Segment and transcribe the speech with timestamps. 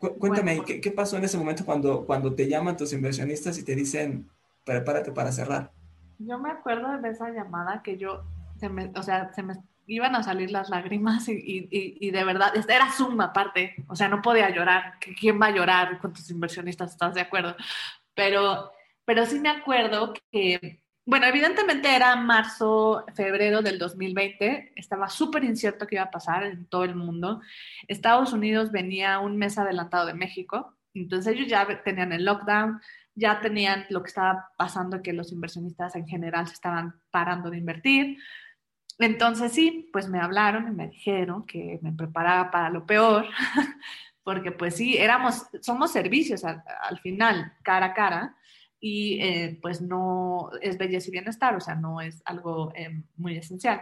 [0.00, 4.28] cuéntame, ¿qué, pasó en ese momento cuando, cuando te llaman tus inversionistas y te dicen,
[4.64, 5.70] prepárate para cerrar?
[6.18, 8.24] Yo me acuerdo de esa llamada que yo,
[8.94, 9.54] o sea, se me
[9.86, 14.48] iban a salir las lágrimas y, de verdad, era suma aparte, o sea, no podía
[14.50, 16.92] llorar, ¿quién va a llorar con tus inversionistas?
[16.92, 17.56] ¿Estás de acuerdo?
[18.14, 18.70] Pero,
[19.04, 25.86] pero sí me acuerdo que, bueno, evidentemente era marzo, febrero del 2020, estaba súper incierto
[25.86, 27.40] qué iba a pasar en todo el mundo.
[27.88, 32.80] Estados Unidos venía un mes adelantado de México, entonces ellos ya tenían el lockdown,
[33.14, 37.58] ya tenían lo que estaba pasando, que los inversionistas en general se estaban parando de
[37.58, 38.18] invertir.
[38.98, 43.26] Entonces sí, pues me hablaron y me dijeron que me preparaba para lo peor,
[44.22, 48.36] porque pues sí, éramos, somos servicios al, final, cara a cara,
[48.80, 53.36] y eh, pues no es belleza y bienestar, o sea, no es algo eh, muy
[53.36, 53.80] esencial.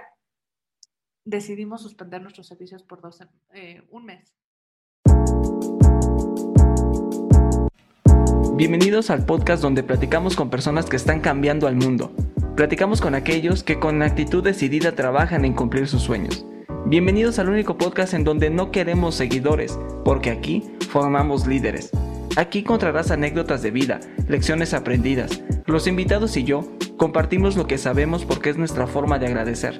[1.24, 3.22] Decidimos suspender nuestros servicios por dos,
[3.54, 4.34] eh, un mes.
[8.56, 12.12] Bienvenidos al podcast donde platicamos con personas que están cambiando al mundo
[12.58, 16.44] Platicamos con aquellos que con actitud decidida trabajan en cumplir sus sueños.
[16.86, 21.92] Bienvenidos al único podcast en donde no queremos seguidores, porque aquí formamos líderes.
[22.38, 25.42] Aquí encontrarás anécdotas de vida, lecciones aprendidas.
[25.66, 29.76] Los invitados y yo compartimos lo que sabemos porque es nuestra forma de agradecer.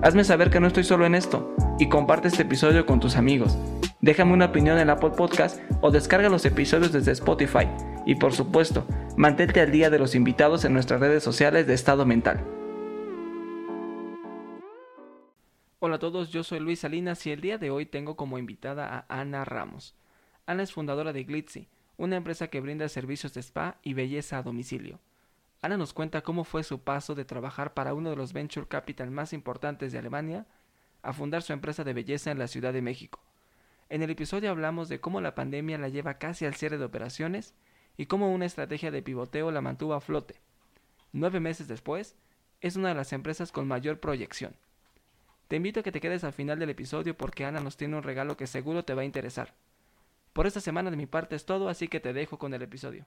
[0.00, 3.58] Hazme saber que no estoy solo en esto y comparte este episodio con tus amigos.
[4.00, 7.66] Déjame una opinión en Apple Podcast o descarga los episodios desde Spotify.
[8.06, 12.06] Y por supuesto, mantente al día de los invitados en nuestras redes sociales de Estado
[12.06, 12.38] Mental.
[15.80, 19.06] Hola a todos, yo soy Luis Salinas y el día de hoy tengo como invitada
[19.08, 19.96] a Ana Ramos.
[20.46, 21.68] Ana es fundadora de Glitzy,
[22.00, 24.98] una empresa que brinda servicios de spa y belleza a domicilio.
[25.60, 29.10] Ana nos cuenta cómo fue su paso de trabajar para uno de los venture capital
[29.10, 30.46] más importantes de Alemania
[31.02, 33.20] a fundar su empresa de belleza en la Ciudad de México.
[33.90, 37.52] En el episodio hablamos de cómo la pandemia la lleva casi al cierre de operaciones
[37.98, 40.40] y cómo una estrategia de pivoteo la mantuvo a flote.
[41.12, 42.16] Nueve meses después,
[42.62, 44.54] es una de las empresas con mayor proyección.
[45.48, 48.02] Te invito a que te quedes al final del episodio porque Ana nos tiene un
[48.02, 49.52] regalo que seguro te va a interesar.
[50.32, 53.04] Por esta semana de mi parte es todo, así que te dejo con el episodio.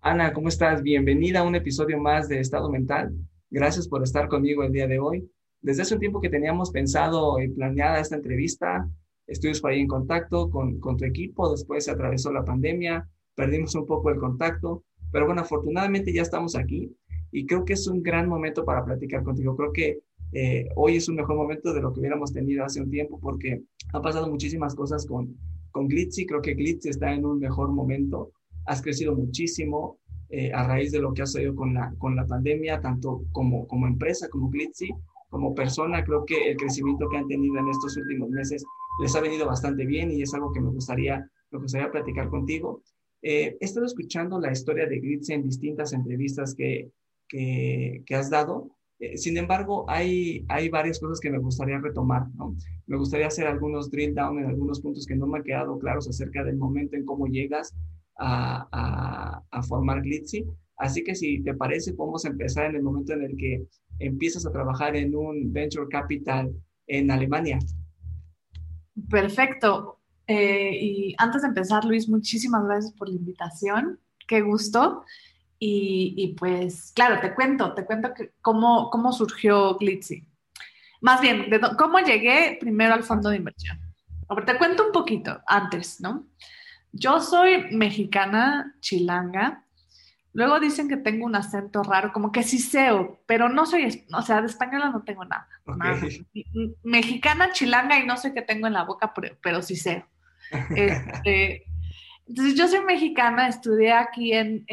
[0.00, 0.82] Ana, ¿cómo estás?
[0.82, 3.14] Bienvenida a un episodio más de Estado Mental.
[3.50, 5.30] Gracias por estar conmigo el día de hoy.
[5.60, 8.88] Desde hace un tiempo que teníamos pensado y planeada esta entrevista,
[9.28, 13.76] estuvimos por ahí en contacto con, con tu equipo, después se atravesó la pandemia, perdimos
[13.76, 14.82] un poco el contacto,
[15.12, 16.92] pero bueno, afortunadamente ya estamos aquí
[17.30, 19.56] y creo que es un gran momento para platicar contigo.
[19.56, 20.00] Creo que
[20.32, 23.62] eh, hoy es un mejor momento de lo que hubiéramos tenido hace un tiempo porque
[23.92, 25.36] han pasado muchísimas cosas con,
[25.70, 26.26] con Glitzy.
[26.26, 28.32] Creo que Glitzy está en un mejor momento.
[28.64, 29.98] Has crecido muchísimo
[30.30, 33.66] eh, a raíz de lo que ha sucedido con la, con la pandemia, tanto como,
[33.66, 34.88] como empresa, como Glitzy,
[35.28, 36.02] como persona.
[36.02, 38.64] Creo que el crecimiento que han tenido en estos últimos meses
[39.02, 42.82] les ha venido bastante bien y es algo que me gustaría, me gustaría platicar contigo.
[43.20, 46.90] Eh, he estado escuchando la historia de Glitzy en distintas entrevistas que,
[47.28, 48.70] que, que has dado.
[49.02, 52.28] Eh, sin embargo, hay, hay varias cosas que me gustaría retomar.
[52.36, 52.54] ¿no?
[52.86, 56.08] Me gustaría hacer algunos drill down en algunos puntos que no me han quedado claros
[56.08, 57.74] acerca del momento en cómo llegas
[58.16, 60.44] a, a, formar Glitzy.
[60.76, 63.64] Así que si te parece, podemos empezar en el momento en el que
[63.98, 66.52] empiezas a trabajar en un venture capital
[66.86, 67.58] en Alemania.
[69.10, 69.98] Perfecto.
[70.28, 73.98] Eh, y antes de empezar, Luis, muchísimas gracias por la invitación.
[74.28, 75.02] Qué gusto.
[75.64, 80.26] Y, pues, claro, te cuento, te cuento que cómo, cómo surgió Glitzy.
[81.00, 81.46] Más bien,
[81.78, 83.78] cómo llegué primero al fondo de inversión.
[84.44, 86.26] te cuento un poquito antes, ¿no?
[86.90, 89.64] Yo soy mexicana, chilanga,
[90.34, 94.22] Luego dicen que tengo un acento raro, como que sí seo, pero no soy, o
[94.22, 95.46] sea, de española no tengo nada.
[96.82, 99.12] Mexicana, chilanga y no sé qué tengo en la boca,
[99.42, 100.06] pero, sí seo.
[100.76, 101.64] Este,
[102.26, 104.64] entonces, yo soy mexicana, estudié aquí en,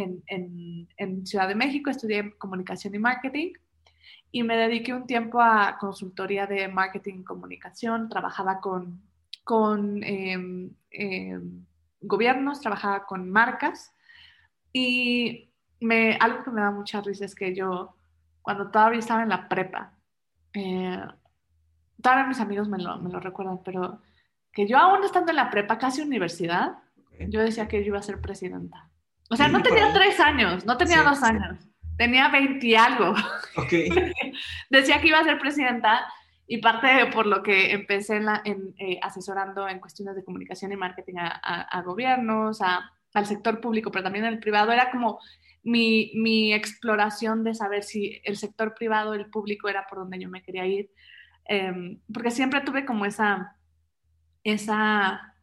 [1.26, 3.54] Ciudad de México, estudié comunicación y marketing
[4.32, 8.10] y me dediqué un tiempo a consultoría de marketing y comunicación.
[8.10, 11.66] Trabajaba con, em, em,
[12.02, 13.94] gobiernos, trabajaba con marcas
[14.72, 15.50] y
[15.80, 17.96] me, algo que me da mucha risa es que yo,
[18.42, 19.94] cuando todavía estaba en la prepa,
[20.54, 21.04] eh,
[22.02, 24.02] todavía mis amigos me lo, me lo, recuerdan, pero
[24.52, 26.78] que yo aún estando en la prepa, casi universidad,
[27.28, 28.90] yo decía que yo iba a ser presidenta.
[29.30, 31.60] O sea, no tenía tres años, no tenía dos años,
[31.98, 33.14] tenía veinte y algo.
[34.70, 36.08] decía que iba a ser presidenta
[36.48, 40.78] y parte de por lo que empecé en, eh, asesorando en cuestiones de comunicación y
[40.78, 41.28] marketing a,
[41.62, 45.20] a gobiernos, a, al sector público, pero también al privado, era como
[45.64, 50.42] mi, exploración de saber si el sector privado, el público era por donde yo me
[50.42, 50.92] quería ir,
[51.46, 53.56] em, porque siempre tuve como esa,
[54.44, 55.36] esa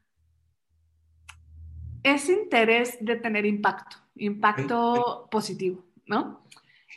[2.15, 6.47] es interés de tener impacto, impacto positivo, ¿no?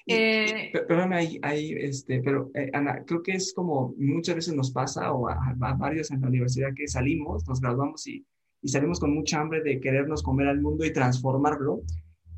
[0.06, 5.12] Eh, perdóname, ahí, este, pero eh, Ana, creo que es como muchas veces nos pasa,
[5.12, 8.24] o a, varios en la universidad que salimos, nos graduamos y,
[8.62, 11.82] y, salimos con mucha hambre de querernos comer al mundo y transformarlo,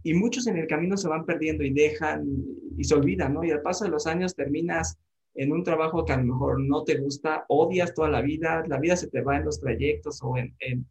[0.04, 2.26] y muchos en el camino se van perdiendo y dejan
[2.78, 3.44] y se olvidan, ¿no?
[3.44, 4.98] Y al paso de los años terminas
[5.36, 8.80] en un trabajo que a lo mejor no te gusta, odias toda la vida, la
[8.80, 10.86] vida se te va en los trayectos o en, en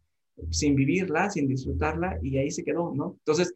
[0.49, 3.15] sin vivirla, sin disfrutarla, y ahí se quedó, ¿no?
[3.19, 3.55] Entonces,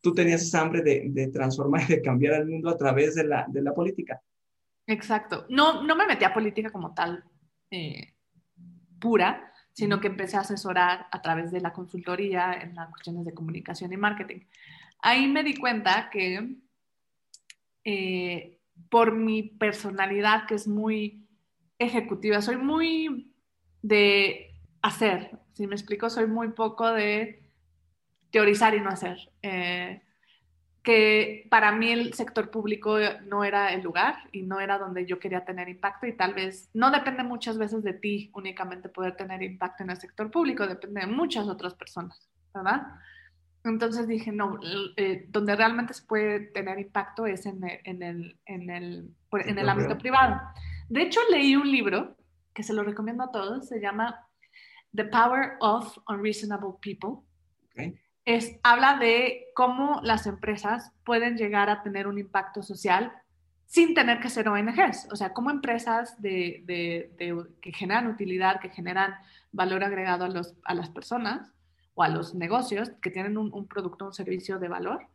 [0.00, 3.46] tú tenías esa hambre de, transformar y de cambiar el mundo a través de la,
[3.48, 4.20] de la política.
[4.86, 5.46] Exacto.
[5.48, 7.24] No, no me metí a política como tal
[7.70, 8.14] eh,
[9.00, 13.32] pura, sino que empecé a asesorar a través de la consultoría en las cuestiones de
[13.32, 14.40] comunicación y marketing.
[15.00, 16.56] Ahí me di cuenta que
[17.84, 18.58] eh,
[18.90, 21.26] por mi personalidad, que es muy
[21.78, 23.32] ejecutiva, soy muy
[23.82, 27.42] de hacer, si me explico, soy muy poco de
[28.30, 29.18] teorizar y no hacer.
[29.42, 30.02] Eh,
[30.82, 35.20] que para mí el sector público no era el lugar y no era donde yo
[35.20, 39.42] quería tener impacto y tal vez no depende muchas veces de ti únicamente poder tener
[39.42, 42.88] impacto en el sector público, depende de muchas otras personas, ¿verdad?
[43.64, 44.58] Entonces dije, no,
[44.96, 49.58] eh, donde realmente se puede tener impacto es en el, en el, en el, en
[49.58, 50.40] el ámbito privado.
[50.88, 52.16] De hecho, leí un libro
[52.52, 54.26] que se lo recomiendo a todos, se llama
[54.94, 57.22] The Power of Unreasonable People.
[58.24, 63.12] Es, habla de cómo las empresas pueden llegar a tener un impacto social
[63.66, 65.08] sin tener que ser ONGs.
[65.10, 69.14] O sea, cómo empresas de, de, que generan utilidad, que generan
[69.50, 71.52] valor agregado a, los, a las personas
[71.94, 75.06] o a los negocios que tienen un, un producto, un servicio de valor,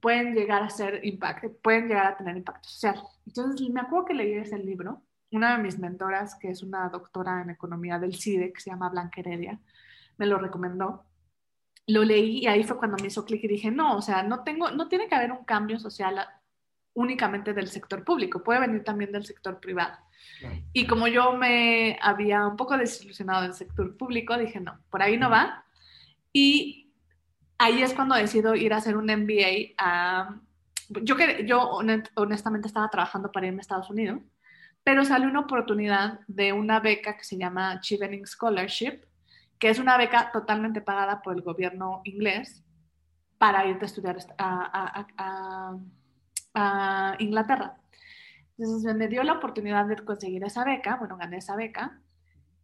[0.00, 3.02] pueden llegar a ser impacto, pueden llegar a tener impacto social.
[3.26, 5.02] Entonces, me acuerdo que leí ese libro
[5.32, 8.90] una de mis mentoras, que es una doctora en economía del CIDE, que se llama
[8.90, 9.58] Blanca Heredia,
[10.18, 11.04] me lo recomendó.
[11.86, 14.44] Lo leí y ahí fue cuando me hizo clic y dije, no, o sea, no,
[14.44, 16.20] tengo, no tiene que haber un cambio social
[16.94, 19.96] únicamente del sector público, puede venir también del sector privado.
[20.72, 25.16] Y como yo me había un poco desilusionado del sector público, dije, no, por ahí
[25.16, 25.64] no va.
[26.32, 26.92] Y
[27.58, 30.36] ahí es cuando decido ir a hacer un MBA a...
[30.88, 31.78] Yo, yo
[32.14, 34.20] honestamente estaba trabajando para irme a Estados Unidos
[34.84, 39.04] pero sale una oportunidad de una beca que se llama Chevening Scholarship,
[39.58, 42.64] que es una beca totalmente pagada por el gobierno inglés
[43.38, 45.76] para irte a estudiar a,
[47.18, 47.76] Inglaterra.
[48.58, 52.00] Entonces me dio la oportunidad de conseguir esa beca, bueno, gané esa beca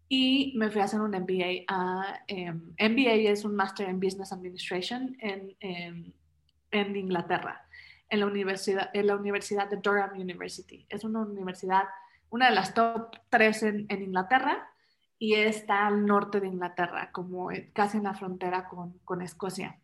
[0.08, 1.64] y me fui a hacer un MBA.
[2.26, 6.14] Em, MBA es un Master in Business Administration en, en,
[6.70, 7.66] en Inglaterra,
[8.08, 10.86] en la, universidad, en la Universidad de Durham University.
[10.88, 11.84] Es una universidad
[12.30, 14.70] una de las top tres en, Inglaterra
[15.18, 19.78] y está al norte de Inglaterra, como casi en la frontera con, Escocia.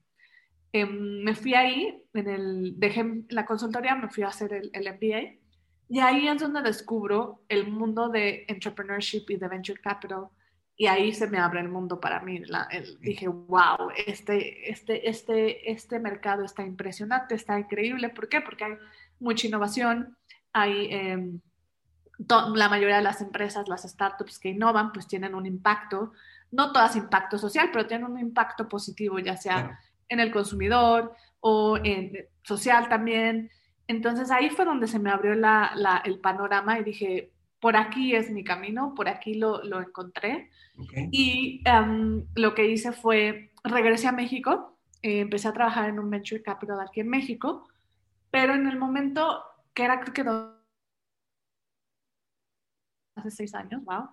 [0.73, 4.93] Em, me fui ahí, en el, dejé la consultoría, me fui a hacer el, el,
[4.93, 5.41] MBA
[5.88, 10.29] y ahí es donde descubro el mundo de entrepreneurship y de venture capital
[10.76, 12.43] y ahí se me abre el mundo para mí.
[13.00, 18.08] dije, wow, este, este, este, este mercado está impresionante, está increíble.
[18.08, 18.40] ¿Por qué?
[18.40, 18.73] Porque hay
[19.20, 20.17] mucha innovación,
[20.52, 20.88] hay...
[20.90, 21.40] Em,
[22.19, 26.12] la mayoría de las empresas, las startups que innovan, pues tienen un impacto,
[26.50, 31.78] no todas impacto social, pero tienen un impacto positivo, ya sea en el consumidor o
[31.83, 33.50] en social también.
[33.88, 38.44] Entonces ahí fue donde se me abrió el panorama y dije, por aquí es mi
[38.44, 40.50] camino, por aquí lo, encontré.
[41.11, 46.11] Y em, lo que hice fue, regresé a México, eh, empecé a trabajar en un
[46.11, 47.66] venture capital aquí en México,
[48.30, 49.42] pero en el momento
[49.73, 50.25] que era creo que
[53.14, 54.09] hace seis años, wow,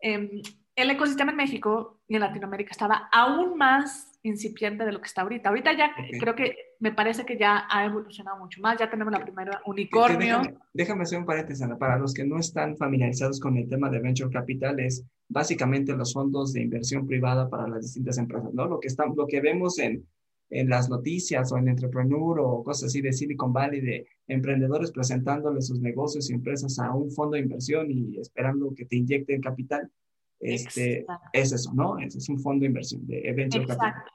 [0.00, 0.42] em,
[0.76, 5.22] el ecosistema en México y en Latinoamérica estaba aún más incipiente de lo que está
[5.22, 5.48] ahorita.
[5.48, 9.22] Ahorita ya creo que me parece que ya ha evolucionado mucho más, ya tenemos la
[9.22, 10.42] primera unicornio.
[10.74, 14.00] Déjame, hacer un paréntesis, Ana, para los que no están familiarizados con el tema de
[14.00, 18.66] Venture Capital, es básicamente los fondos de inversión privada para las distintas empresas, ¿no?
[18.66, 20.04] Lo que, está, lo que vemos en
[20.50, 25.60] en las noticias o en Entrepreneur o cosas así de Silicon Valley, de emprendedores presentándole
[25.60, 29.90] sus negocios y empresas a un fondo de inversión y esperando que te inyecten capital.
[30.38, 31.98] Este, es eso, ¿no?
[31.98, 33.84] Es, un fondo de inversión de Venture Exacto.
[33.84, 34.12] Capital.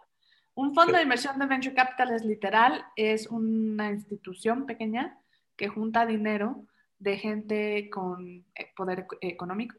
[0.53, 5.17] Un fondo de inversión de Venture Capital es literal, es una institución pequeña
[5.55, 6.65] que junta dinero
[6.99, 9.75] de gente con eh, poder económico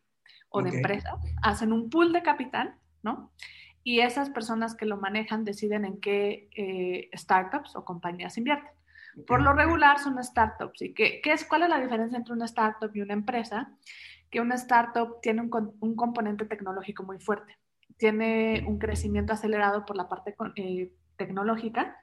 [0.49, 3.33] o de empresas, hacen un pool de capital, ¿no?
[3.85, 8.71] Y esas personas que lo manejan deciden en qué eh, startups o compañías invierten.
[9.27, 10.83] Por lo regular son startups.
[10.83, 13.71] ¿Y qué, qué, es, cuál es la diferencia entre una startup y una empresa?
[14.31, 17.59] Que una startup tiene un, un componente tecnológico muy fuerte.
[17.99, 22.03] tiene un crecimiento acelerado por la parte eh, tecnológica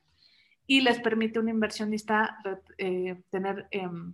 [0.68, 2.38] y les permite a un inversionista
[2.78, 4.14] eh, tener em,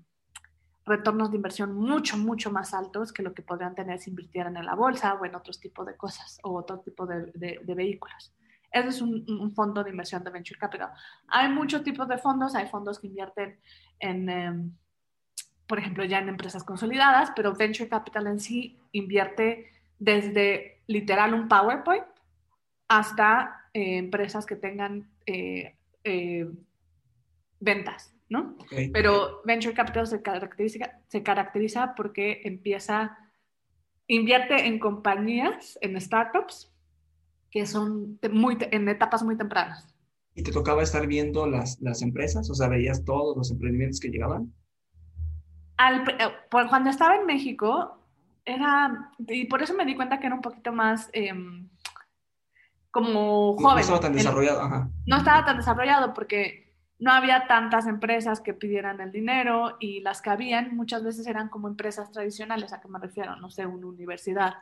[0.85, 4.65] retornos de inversión mucho, mucho más altos que lo que podrían tener si invirtieran en
[4.65, 8.33] la bolsa o en otros tipos de cosas o otro tipo de, de, vehículos.
[8.71, 10.91] Ese es un, un, fondo de inversión de venture capital.
[11.27, 13.59] Hay muchos tipos de fondos, hay fondos que invierten
[13.99, 14.71] en, em,
[15.67, 21.47] por ejemplo, ya en empresas consolidadas, pero venture capital en sí invierte desde literal un
[21.47, 22.05] PowerPoint
[22.87, 26.47] hasta eh, empresas que tengan eh, eh,
[27.59, 28.55] ventas, ¿no?
[28.94, 33.17] Pero Venture Capital se caracteriza, se caracteriza porque empieza,
[34.08, 36.72] invierte en compañías, en startups,
[37.51, 39.96] que son muy, en etapas muy tempranas.
[40.34, 42.50] ¿Y te tocaba estar viendo las, las empresas?
[42.50, 44.53] O sea, ¿veías todos los emprendimientos que llegaban?
[45.77, 46.03] Al,
[46.50, 48.00] cuando estaba en México,
[48.44, 51.10] era, y por eso me di cuenta que era un poquito más...
[51.13, 51.70] Em,
[52.91, 53.75] como joven.
[53.75, 54.89] No estaba tan desarrollado, ajá.
[55.05, 56.64] No estaba tan desarrollado porque
[57.05, 61.50] no había tantas empresas que pidieran el dinero y las que habían muchas veces eran
[61.50, 64.55] como empresas tradicionales, a qué me refiero, no sé, una universidad,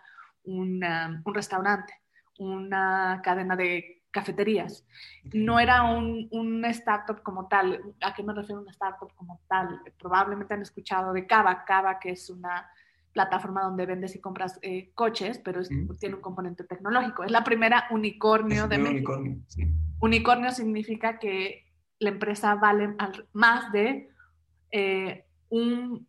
[0.43, 1.93] una, un restaurante,
[2.39, 4.85] una cadena de cafeterías.
[5.31, 7.81] No era un, un, startup como tal.
[8.01, 9.79] ¿A qué me refiero un startup como tal?
[9.97, 12.69] Probablemente han escuchado de Cava, Cava que es una
[13.13, 15.61] plataforma donde vendes y compras eh, coches, pero
[15.97, 17.23] tiene un componente tecnológico.
[17.23, 19.13] Es la primera unicornio de México.
[19.13, 19.45] Unicornio,
[20.01, 22.95] unicornio significa que la empresa vale
[23.33, 24.09] más de
[24.71, 26.07] eh, un,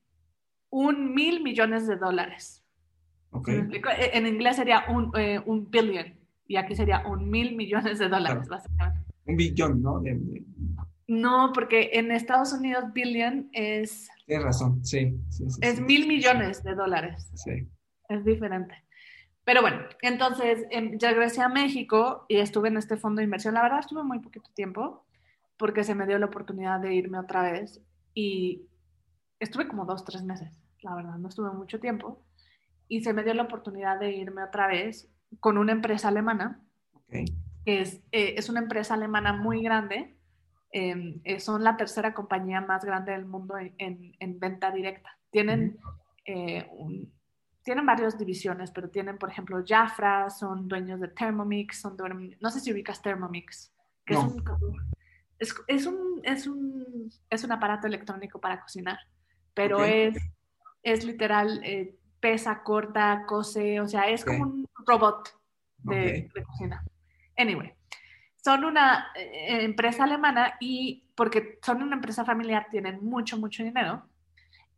[0.70, 2.64] un, mil millones de dólares.
[3.30, 3.56] Okay.
[3.56, 6.14] E, en inglés sería un, eh, un, billion
[6.46, 9.00] y aquí sería un mil millones de dólares, básicamente.
[9.26, 10.02] Un billón, ¿no?
[11.06, 14.08] No, porque en Estados Unidos billion es...
[14.26, 15.14] Tienes razón, sí.
[15.60, 17.30] es mil millones de dólares.
[17.34, 17.68] Sí.
[18.08, 18.84] Es diferente.
[19.44, 23.54] Pero bueno, entonces em, regresé a México y estuve en este fondo de inversión.
[23.54, 25.04] La verdad estuve muy poquito tiempo
[25.56, 27.82] porque se me dio la oportunidad de irme otra vez
[28.14, 28.66] y
[29.38, 32.24] estuve como dos, tres meses, la verdad, no estuve mucho tiempo.
[32.86, 37.24] Y se me dio la oportunidad de irme otra vez con una empresa alemana, okay.
[37.64, 40.14] que es, eh, es una empresa alemana muy grande
[40.76, 45.16] Em, eh, son la tercera compañía más grande del mundo en, en, venta directa.
[45.30, 45.78] Tienen,
[46.24, 46.68] eh,
[47.62, 51.96] tienen varias divisiones, pero tienen, por ejemplo, Jafra, son dueños de Thermomix, son
[52.40, 53.72] no sé si ubicas Thermomix,
[54.04, 54.42] que es, un,
[55.38, 58.98] es, es, un, es, un, es un aparato electrónico para cocinar,
[59.52, 60.16] pero es,
[60.82, 65.28] es literal, eh, pesa, corta, cose, o sea, es como un robot
[65.78, 66.84] de, de cocina.
[67.36, 67.74] Anyway,
[68.44, 74.06] son una eh, empresa alemana y porque son una empresa familiar, tienen mucho, mucho dinero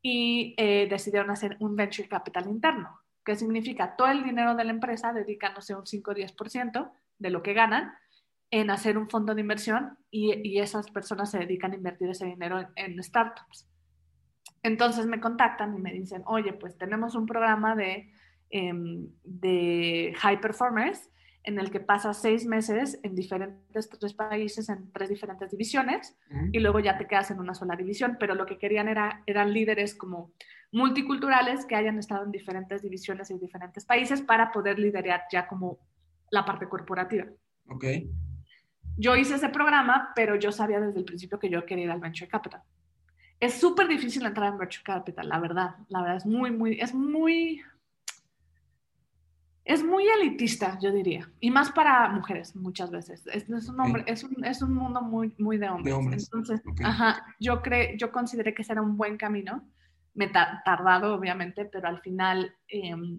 [0.02, 4.70] y eh, decidieron hacer un venture capital interno, que significa todo el dinero de la
[4.70, 7.92] empresa dedicándose un 5 o 10% de lo que ganan
[8.50, 12.68] en hacer un fondo de inversión y, esas personas se dedican a invertir ese dinero
[12.76, 13.68] en, startups.
[14.62, 18.12] Entonces me contactan y me dicen, oye, pues tenemos un programa de,
[18.50, 21.10] em, de high performers
[21.46, 26.18] en el que pasas seis meses en diferentes tres países, en tres diferentes divisiones,
[26.50, 29.52] y luego ya te quedas en una sola división, pero lo que querían era, eran
[29.52, 30.32] líderes como
[30.72, 35.78] multiculturales que hayan estado en diferentes divisiones y diferentes países para poder liderar ya como
[36.30, 37.26] la parte corporativa.
[37.68, 37.84] Ok.
[38.96, 42.00] Yo hice ese programa, pero yo sabía desde el principio que yo quería ir al
[42.00, 42.62] Venture Capital.
[43.38, 45.76] Es súper difícil entrar en Venture Capital, la verdad.
[45.88, 47.62] La verdad es muy, muy, es muy,
[49.66, 53.26] es muy elitista, yo diría, y más para mujeres muchas veces.
[53.26, 56.30] Es, un, hombre, es, un, es un, mundo muy, muy de hombres.
[56.32, 59.68] Entonces, ajá, yo, cre, yo consideré que ese era un buen camino.
[60.14, 63.18] Me ha tardado, obviamente, pero al final em,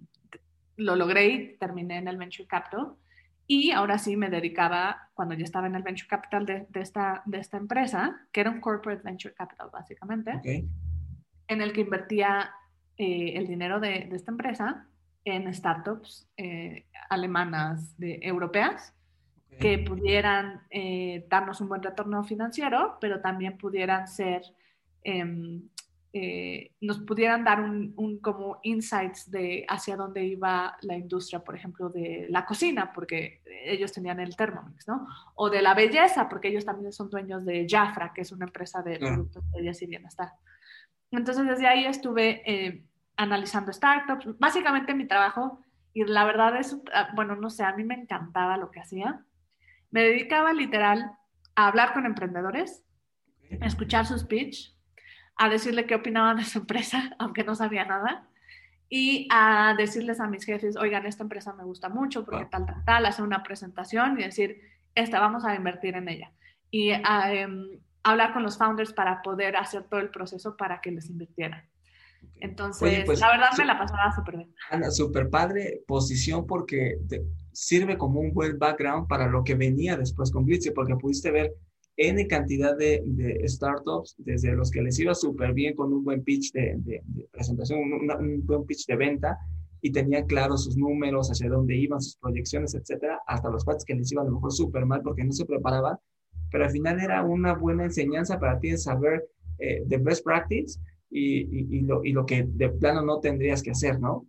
[0.77, 2.93] lo logré y terminé en el Venture Capital.
[3.47, 7.23] Y ahora sí me dedicaba, cuando ya estaba en el Venture Capital de, de esta,
[7.25, 10.31] de esta empresa, que era un Corporate Venture Capital, básicamente,
[11.47, 12.51] en el que invertía
[12.97, 14.87] eh, el dinero de, de esta empresa
[15.23, 18.93] en startups eh, alemanas de, europeas
[19.59, 24.43] que pudieran eh, darnos un buen retorno financiero, pero también pudieran ser,
[25.03, 25.63] em,
[26.13, 31.89] eh, nos pudieran dar un, como insights de hacia dónde iba la industria, por ejemplo,
[31.89, 35.07] de la cocina, porque ellos tenían el Thermomix, ¿no?
[35.35, 38.81] O de la belleza, porque ellos también son dueños de Jafra, que es una empresa
[38.81, 40.31] de productos de belleza y bienestar.
[41.11, 42.85] Entonces, desde ahí estuve
[43.17, 44.37] analizando startups.
[44.39, 45.59] Básicamente mi trabajo,
[45.93, 49.25] y la verdad es, ah, bueno, no sé, a mí me encantaba lo que hacía.
[49.89, 51.11] Me dedicaba literal
[51.55, 52.85] a hablar con emprendedores,
[53.59, 54.76] a escuchar su speech,
[55.37, 58.27] a decirle qué opinaban de su empresa, aunque no sabía nada,
[58.89, 62.83] y a decirles a mis jefes, oigan, esta empresa me gusta mucho porque tal, tal,
[62.85, 64.61] tal, hacer una presentación y decir,
[64.95, 66.31] esta vamos a invertir en ella.
[66.71, 71.09] Y um, hablar con los founders para poder hacer todo el proceso para que les
[71.09, 71.67] invirtieran.
[72.39, 74.55] Entonces, pues, la verdad me la pasaba súper bien.
[74.69, 76.97] Ana, súper padre posición porque
[77.51, 81.55] sirve como un buen background para lo que venía después con Glitzy, porque pudiste ver
[81.97, 83.03] N cantidad de,
[83.45, 87.01] startups, desde los que les iba súper bien con un buen pitch de,
[87.31, 89.37] presentación, un, buen pitch de venta,
[89.81, 93.95] y tenían claros sus números, hacia dónde iban, sus proyecciones, etcétera, hasta los cuates que
[93.95, 95.97] les iban a lo mejor súper mal porque no se preparaban,
[96.51, 99.27] pero al final era una buena enseñanza para ti de saber
[99.59, 103.71] eh, de best practice y, y, lo, y lo que de plano no tendrías que
[103.71, 104.27] hacer, ¿no?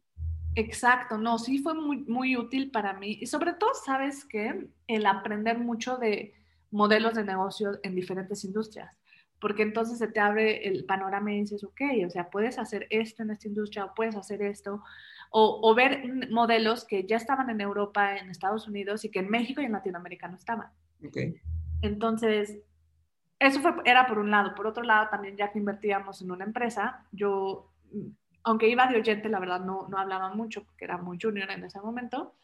[0.55, 4.69] Exacto, no, sí fue muy, muy útil para mí y sobre todo, ¿sabes qué?
[4.87, 6.35] El aprender mucho de
[6.71, 8.97] modelos de negocio en diferentes industrias,
[9.41, 13.23] porque entonces se te abre el panorama y dices, ok, o sea, puedes hacer esto
[13.23, 14.83] en esta industria o puedes hacer esto,
[15.31, 19.31] o, o ver modelos que ya estaban en Europa, en Estados Unidos y que en
[19.31, 20.69] México y en Latinoamérica no estaban.
[21.07, 21.41] Okay.
[21.83, 22.59] Entonces,
[23.39, 24.55] eso fue, era por un lado.
[24.55, 27.73] Por otro lado, también ya que invertíamos en una empresa, yo,
[28.43, 31.65] aunque iba de oyente, la verdad no, no hablaba mucho porque era muy junior en
[31.65, 32.35] ese momento,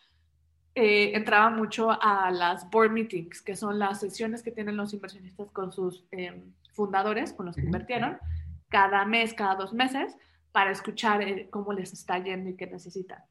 [0.76, 5.52] eh, entraba mucho a las board meetings, que son las sesiones que tienen los inversionistas
[5.52, 8.18] con sus em, fundadores, con los que invirtieron,
[8.68, 10.16] cada mes, cada dos meses,
[10.50, 13.22] para escuchar eh, cómo les está yendo y qué necesitan.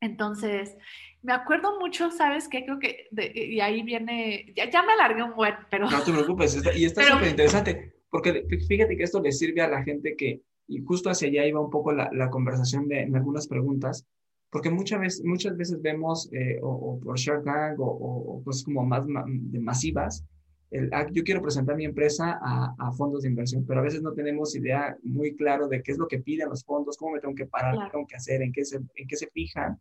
[0.00, 0.76] Entonces,
[1.22, 2.64] me acuerdo mucho, ¿sabes qué?
[2.64, 5.88] Creo que, y ahí viene, ya, me alargué un buen, pero...
[5.88, 9.84] No te preocupes, y está súper interesante, porque fíjate que esto le sirve a la
[9.84, 13.46] gente que, y justo hacia allá iba un poco la, la conversación de, en algunas
[13.46, 14.04] preguntas,
[14.50, 19.04] porque muchas veces, muchas veces vemos, eh, o, por Shark Tank, o, cosas como más
[19.06, 20.24] de masivas,
[20.70, 24.02] el, ah, yo quiero presentar mi empresa a, a, fondos de inversión, pero a veces
[24.02, 27.20] no tenemos idea muy claro de qué es lo que piden los fondos, cómo me
[27.20, 29.78] tengo que parar, qué tengo que hacer, en qué se, en qué se fijan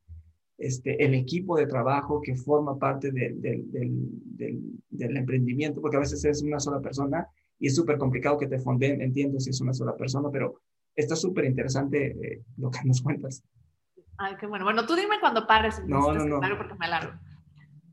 [0.58, 6.42] este, el equipo de trabajo que forma parte del, del, emprendimiento, porque a veces es
[6.44, 7.28] una sola persona
[7.60, 10.62] y es súper complicado que te fonden, entiendo si es una sola persona, pero
[10.96, 13.44] está súper interesante eh, lo que nos cuentas.
[14.18, 14.66] Ay, qué bueno.
[14.66, 15.84] Bueno, tú dime cuando pares.
[15.86, 16.58] No, no, no.
[16.58, 17.14] Porque me alargo.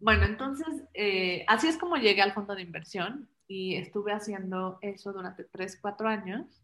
[0.00, 5.12] Bueno, entonces, eh, así es como llegué al fondo de inversión y estuve haciendo eso
[5.12, 6.62] durante 3, 4 años.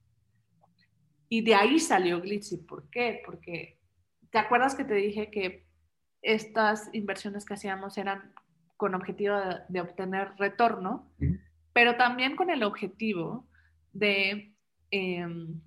[1.28, 2.58] Y de ahí salió Glitzy.
[2.58, 3.22] ¿Por qué?
[3.24, 3.78] Porque,
[4.30, 5.66] ¿te acuerdas que te dije que
[6.22, 8.32] estas inversiones que hacíamos eran
[8.76, 9.36] con objetivo
[9.68, 11.10] de, obtener retorno,
[11.72, 13.46] pero también con el objetivo
[13.92, 14.54] de,
[14.90, 15.60] em,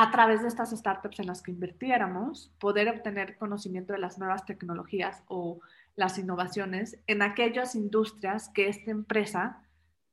[0.00, 4.46] a través de estas startups en las que invirtiéramos, poder obtener conocimiento de las nuevas
[4.46, 5.60] tecnologías o
[5.94, 9.62] las innovaciones en aquellas industrias que esta empresa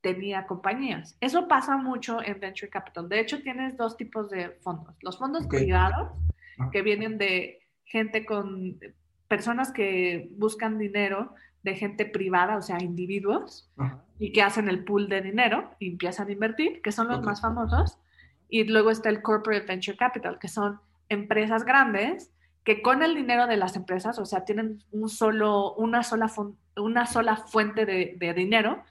[0.02, 1.16] tenía compañías.
[1.22, 3.08] Eso pasa mucho en Venture Capital.
[3.08, 4.94] De hecho, tienes dos tipos de fondos.
[5.00, 6.10] Los fondos privados,
[6.58, 6.68] ah.
[6.70, 8.78] que vienen de gente con
[9.26, 13.70] personas que buscan dinero de gente privada, o sea, individuos,
[14.18, 17.40] y que hacen el pool de dinero y empiezan a invertir, que son los más
[17.40, 17.96] famosos.
[18.48, 22.30] Y luego está el Corporate Venture Capital, que son empresas grandes
[22.64, 26.30] que con el dinero de las empresas, o sea, tienen un solo, una, sola
[26.76, 28.82] una sola fuente de, de dinero,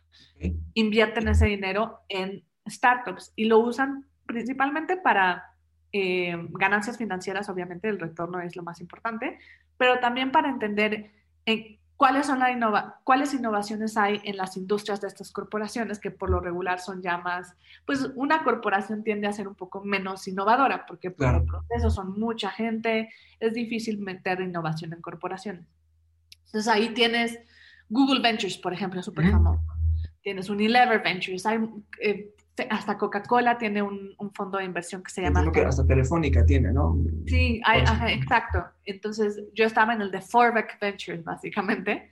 [0.73, 5.43] invierten ese dinero en startups y lo usan principalmente para
[5.91, 9.39] eh, ganancias financieras, obviamente el retorno es lo más importante,
[9.77, 11.11] pero también para entender
[11.45, 16.12] en cuáles son las innova cuáles innovaciones hay en las industrias de estas corporaciones, que
[16.12, 17.55] por lo regular son ya más,
[17.86, 22.17] pues una corporación tiende a ser un poco menos innovadora, porque por el proceso son
[22.19, 25.65] mucha gente, es difícil meter innovación en corporaciones.
[26.45, 27.39] Entonces ahí tienes
[27.89, 29.62] Google Ventures, por ejemplo, súper famoso.
[30.21, 31.60] Tienes Unilever Ventures, hay
[32.01, 32.33] eh,
[32.69, 35.51] hasta Coca-Cola tiene un, fondo de inversión que se llama...
[35.51, 36.97] que hasta Telefónica tiene, ¿no?
[37.25, 37.61] Sí,
[38.07, 38.65] exacto.
[38.85, 42.09] Entonces yo estaba en el de Forbeck Ventures, básicamente.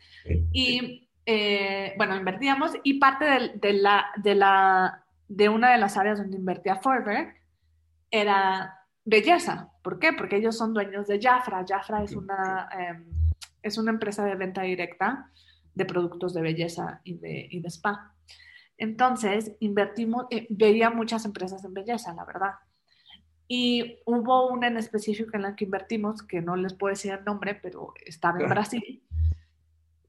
[0.51, 6.19] Y eh, bueno, invertíamos y parte de, la, de, la, de una de las áreas
[6.19, 7.41] donde invertía Forbeck
[8.11, 9.71] era belleza.
[9.83, 10.13] ¿Por qué?
[10.13, 11.65] Porque ellos son dueños de Jafra.
[11.67, 13.05] Jafra es una, em,
[13.61, 15.31] es una empresa de venta directa
[15.73, 18.14] de productos de belleza y de, y de spa.
[18.77, 22.51] Entonces, invertimos, eh, veía muchas empresas en belleza, la verdad.
[23.47, 27.23] Y hubo una en específico en la que invertimos, que no les puedo decir el
[27.23, 29.03] nombre, pero estaba en Brasil.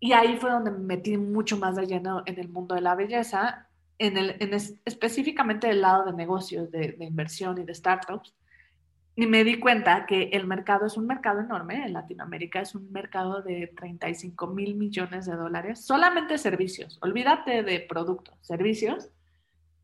[0.00, 2.94] Y ahí fue donde me metí mucho más de lleno en el mundo de la
[2.94, 4.52] belleza, en el, en
[4.84, 8.34] específicamente del lado de negocios, de, de inversión y de startups
[9.18, 11.86] y me di cuenta que el mercado es un mercado enorme.
[11.86, 16.98] En Latinoamérica es un mercado de 35 mil millones de dólares, solamente servicios.
[17.00, 19.08] Olvídate de productos, servicios.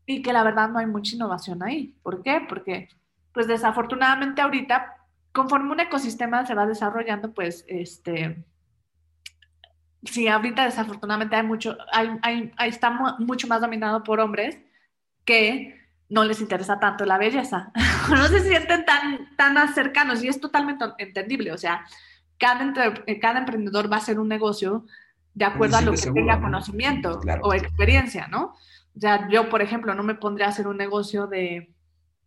[0.05, 1.95] Y que la verdad no hay mucha innovación ahí.
[2.03, 2.45] ¿Por qué?
[2.47, 2.89] Porque,
[3.33, 4.97] pues desafortunadamente ahorita
[5.31, 8.45] conforme un ecosistema se va desarrollando, pues, este,
[10.03, 14.59] sí, ahorita desafortunadamente hay mucho, hay, hay, está mucho más dominado por hombres
[15.25, 15.82] que
[16.13, 17.71] no les interesa tanto la belleza,
[18.09, 21.85] no se sienten tan, tan cercanos y es totalmente entendible, o sea,
[22.37, 22.73] cada,
[23.19, 24.85] cada emprendedor va a hacer un negocio
[25.33, 28.53] de acuerdo a lo que tenga conocimiento o experiencia, ¿no?
[28.95, 31.73] O sea, yo, por ejemplo, no me pondría a hacer un negocio de,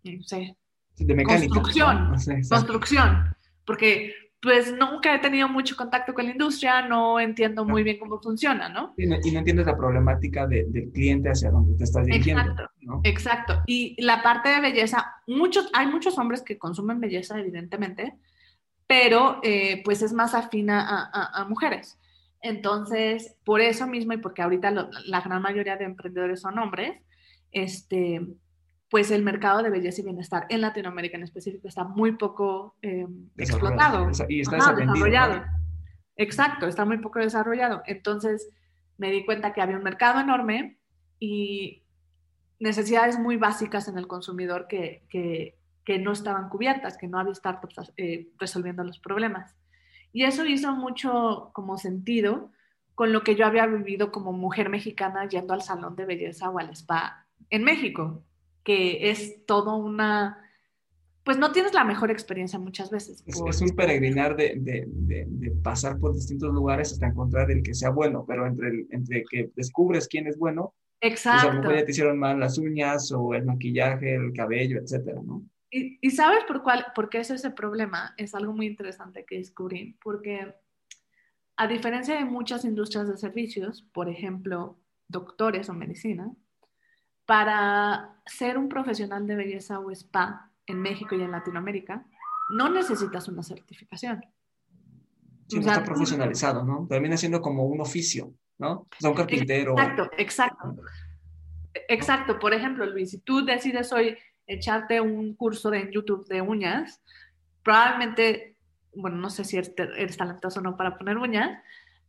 [0.03, 0.57] no sé,
[0.97, 2.15] de mecánica, construcción,
[2.49, 4.13] construcción, porque
[4.47, 8.69] pues nunca he tenido mucho contacto con la industria, no entiendo muy bien cómo funciona,
[8.69, 8.95] ¿no?
[8.97, 12.43] Y no, entiendes la problemática del cliente hacia donde te estás dirigiendo.
[12.43, 13.63] Exacto, exacto.
[13.67, 18.15] Y la parte de belleza, muchos, hay muchos hombres que consumen belleza, evidentemente,
[18.87, 21.99] pero eh, pues es más afina a, a, mujeres.
[22.41, 24.71] Entonces, por eso mismo y porque ahorita
[25.07, 27.03] la gran mayoría de emprendedores son hombres,
[27.51, 28.21] este,
[28.89, 33.07] pues el mercado de belleza y bienestar en Latinoamérica en específico está muy poco eh,
[33.37, 34.11] explotado.
[34.29, 35.45] Y está desarrollado.
[36.17, 37.83] Exacto, está muy poco desarrollado.
[37.87, 38.49] Entonces
[38.97, 40.79] me di cuenta que había un mercado enorme
[41.19, 41.83] y
[42.59, 47.35] necesidades muy básicas en el consumidor que, que, que no estaban cubiertas, que no había
[47.35, 49.55] startups eh, resolviendo los problemas.
[50.13, 52.51] Y eso hizo mucho como sentido
[52.95, 56.59] con lo que yo había vivido como mujer mexicana yendo al salón de belleza o
[56.59, 58.23] al spa en México
[58.67, 60.39] que es todo una,
[61.23, 63.23] pues no tienes la mejor experiencia muchas veces.
[63.25, 67.91] Es, un peregrinar de, de, de, pasar por distintos lugares hasta encontrar el que sea
[67.91, 71.49] bueno, pero entre, entre que descubres quién es bueno, Exacto.
[71.49, 75.21] Pues a lo ya te hicieron mal las uñas o el maquillaje, el cabello, etcétera,
[75.23, 75.45] ¿no?
[75.71, 78.15] Y, y, sabes por, cuál, por qué es ese problema?
[78.17, 80.55] Es algo muy interesante que descubrí, porque
[81.57, 86.33] a diferencia de muchas industrias de servicios, por ejemplo, doctores o medicina,
[87.27, 92.05] para ser un profesional de belleza o spa en México y en Latinoamérica,
[92.51, 94.25] no necesitas una certificación.
[95.49, 96.87] Sí, no está profesionalizado, ¿no?
[96.89, 98.73] Termina siendo como un oficio, ¿no?
[98.73, 99.73] O sea, un carpintero.
[99.73, 100.77] Exacto, exacto.
[101.89, 102.39] Exacto.
[102.39, 107.03] Por ejemplo, Luis, si tú decides hoy echarte un curso de, en YouTube de uñas,
[107.63, 108.57] probablemente,
[108.95, 111.61] bueno, no sé si eres, eres talentoso o no para poner uñas,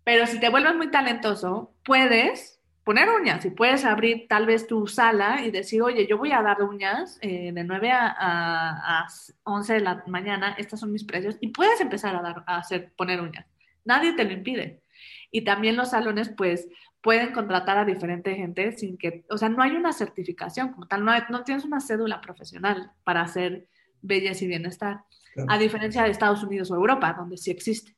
[0.03, 2.56] pero si te vuelves muy talentoso, puedes
[2.87, 6.41] poner uñas y puedes abrir tal vez tu sala y decir, oye, yo voy a
[6.41, 9.05] dar uñas eh, de 9 a,
[9.43, 12.93] 11 de la mañana, estos son mis precios y puedes empezar a, dar, a hacer,
[12.95, 13.45] poner uñas.
[13.83, 14.83] Nadie te lo impide.
[15.31, 16.69] Y también los salones, pues,
[17.01, 21.03] pueden contratar a diferente gente sin que, o sea, no hay una certificación como tal,
[21.03, 23.67] no, no tienes una cédula profesional para hacer
[24.01, 25.01] belleza y bienestar,
[25.49, 27.96] a diferencia de Estados Unidos o Europa, donde sí existe.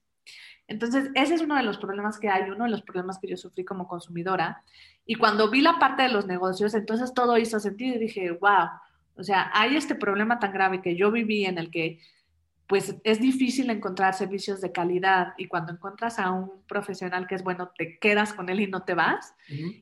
[0.69, 3.37] Entonces, ese es uno de los problemas que hay, uno de los problemas que yo
[3.37, 4.63] sufrí como consumidora.
[5.05, 8.69] Y cuando vi la parte de los negocios, entonces todo hizo sentido y dije, wow,
[9.17, 11.99] o sea, hay este problema tan grave que yo viví en el que
[12.69, 17.43] pues es difícil encontrar servicios de calidad y cuando encuentras a un profesional que es
[17.43, 19.33] bueno, te quedas con él y no te vas.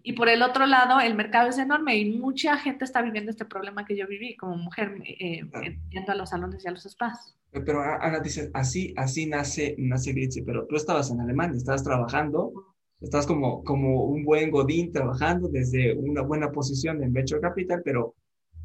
[0.04, 3.44] Y por el otro lado, el mercado es enorme y mucha gente está viviendo este
[3.44, 5.42] problema que yo viví como mujer eh,
[5.90, 7.36] yendo a los salones y a los spas.
[7.52, 12.54] Pero Ana dice, así, así nace, nace Glitzy, pero tú estabas en Alemania, estabas trabajando,
[13.02, 18.16] estás como, como un buen godín trabajando desde una buena posición en Venture Capital, pero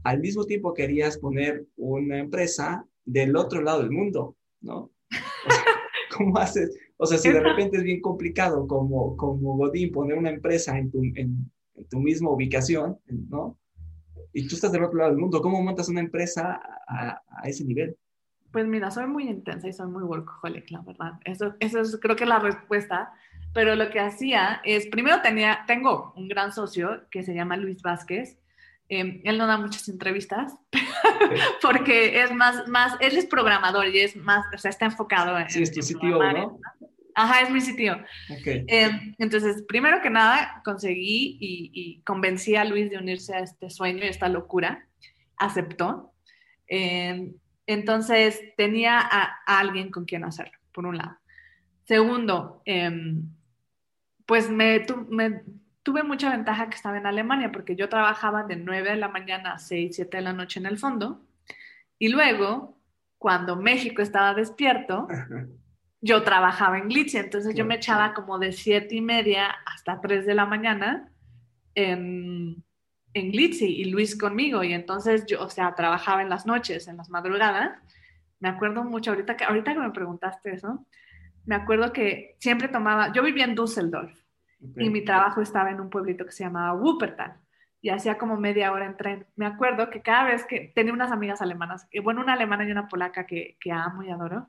[0.04, 4.90] al mismo tiempo querías poner una empresa del otro lado del mundo, ¿no?
[6.16, 6.76] ¿Cómo haces?
[6.96, 10.90] O sea, si de repente es bien complicado como, como Godín poner una empresa en
[10.90, 11.50] tu, en,
[11.90, 13.58] tu misma ubicación, ¿no?
[14.32, 17.64] Y tú estás del otro lado del mundo, ¿cómo montas una empresa a, a ese
[17.64, 17.96] nivel?
[18.52, 21.12] Pues mira, soy muy intensa y soy muy workaholic, la verdad.
[21.24, 23.12] Eso, eso es creo que la respuesta.
[23.54, 27.82] Pero lo que hacía es, primero tenía, tengo un gran socio que se llama Luis
[27.82, 28.38] Vázquez,
[28.94, 30.54] Em, él no da muchas entrevistas
[31.62, 35.48] porque es más, más, él es programador y es más, o sea, está enfocado en...
[35.48, 36.60] Sí, es tu sitio, ¿no?
[37.14, 38.04] Ajá, es mi sitio.
[38.40, 38.66] Okay.
[38.68, 44.04] Em, entonces, primero que nada, conseguí y, convencí a Luis de unirse a este sueño
[44.04, 44.86] y esta locura.
[45.38, 46.12] Aceptó.
[46.66, 47.32] Em,
[47.66, 51.16] entonces, tenía a, alguien con quien hacerlo, por un lado.
[51.84, 52.62] Segundo,
[54.26, 55.42] pues me, me
[55.82, 59.54] tuve mucha ventaja que estaba en Alemania porque yo trabajaba de 9 de la mañana
[59.54, 61.20] a 6, 7 de la noche en el fondo.
[61.98, 62.78] Y luego
[63.18, 65.08] cuando México estaba despierto,
[66.00, 70.26] yo trabajaba en Glitzy, entonces yo me echaba como de 7 y media hasta 3
[70.26, 71.10] de la mañana
[71.74, 72.64] en,
[73.14, 74.62] en Glitzy y Luis conmigo.
[74.64, 77.78] Y entonces yo, o sea, trabajaba en las noches, en las madrugadas.
[78.40, 80.84] Me acuerdo mucho, ahorita que, ahorita que me preguntaste eso,
[81.44, 84.21] me acuerdo que siempre tomaba, yo vivía en Düsseldorf
[84.76, 87.36] y mi trabajo estaba en un pueblito que se llamaba Wuppertal.
[87.80, 89.26] y hacía como media hora en tren.
[89.34, 92.86] Me acuerdo que cada vez que tenía unas amigas alemanas, bueno, una alemana y una
[92.86, 94.48] polaca que, que amo y adoro,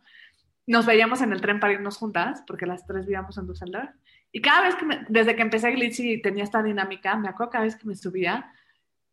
[0.65, 3.89] nos veíamos en el tren para irnos juntas, porque las tres vivíamos en Düsseldorf.
[4.31, 7.51] Y cada vez que, me, desde que empecé Glitzy y tenía esta dinámica, me acuerdo
[7.51, 8.51] cada vez que me subía,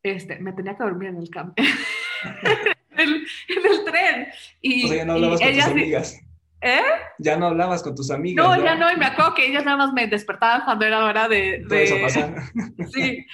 [0.02, 1.54] este, me tenía que dormir en el campo,
[2.96, 4.28] en, el, tren.
[4.62, 6.20] Y, o sea, no con tus amigas.
[6.62, 6.82] ¿Eh?
[7.18, 8.44] Ya no hablabas con tus amigas.
[8.44, 11.28] No, ya no, y me acuerdo que ellas nada más me despertaban cuando era hora
[11.28, 11.64] de...
[11.68, 11.84] de...
[11.84, 12.34] eso pasa.
[12.92, 13.26] sí,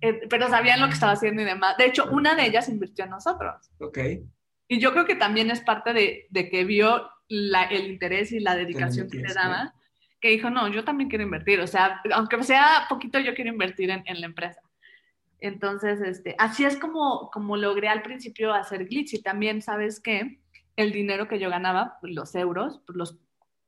[0.00, 1.76] eh, pero sabían lo que estaba haciendo y demás.
[1.78, 3.70] De hecho, una de ellas invirtió en nosotros.
[3.80, 3.98] Ok.
[4.68, 8.40] Y yo creo que también es parte de, de que vio la, el interés y
[8.40, 9.74] la dedicación que le daba,
[10.20, 13.90] que dijo, no, yo también quiero invertir, o sea, aunque sea poquito, yo quiero invertir
[13.90, 14.60] en, en la empresa.
[15.38, 20.40] Entonces, este, así es como, como logré al principio hacer Glitch y también, ¿sabes qué?
[20.76, 23.18] El dinero que yo ganaba, los euros, pues los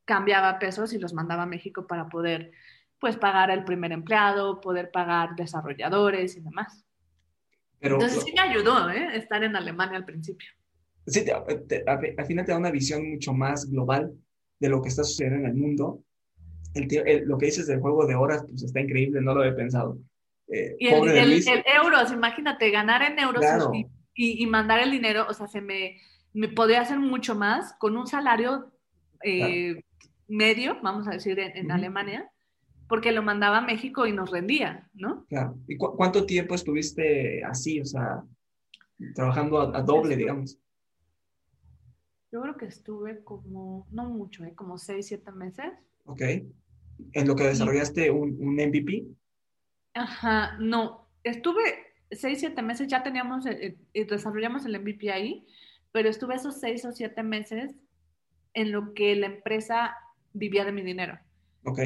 [0.04, 2.52] cambiaba a pesos y los mandaba a México para poder,
[2.98, 6.84] pues, pagar el primer empleado, poder pagar desarrolladores y demás.
[7.80, 9.16] Pero, Entonces sí me ayudó, ¿eh?
[9.16, 10.48] Estar en Alemania al principio
[11.08, 14.12] sí, al final te da una visión mucho más global
[14.60, 16.02] de lo que está sucediendo en el mundo.
[16.74, 19.98] El, lo que dices del juego de horas, pues está increíble, no lo he pensado.
[20.48, 23.44] Eh, y el, el, euros, imagínate, ganar en euros
[24.14, 26.00] y, y, mandar el dinero, o sea, se me,
[26.38, 28.70] me podría hacer mucho más con un salario
[29.24, 29.82] eh,
[30.28, 32.30] medio, vamos a decir, en, Alemania,
[32.88, 35.26] porque lo mandaba a México y nos rendía, ¿no?
[35.26, 35.58] Claro.
[35.66, 38.22] ¿Y cuánto tiempo estuviste así, o sea,
[39.16, 40.60] trabajando a, a doble, digamos?
[42.30, 44.54] Yo creo que estuve como, no mucho, ¿eh?
[44.54, 45.72] como seis, siete meses.
[46.04, 46.22] Ok.
[47.14, 49.08] ¿En lo que desarrollaste un, un MVP?
[49.94, 51.08] Ajá, no.
[51.24, 51.62] Estuve
[52.12, 55.44] seis, siete meses, ya teníamos, eh, eh, desarrollamos el MVP ahí,
[55.92, 57.74] pero estuve esos seis o siete meses
[58.54, 59.96] en lo que la empresa
[60.32, 61.18] vivía de mi dinero.
[61.64, 61.80] Ok.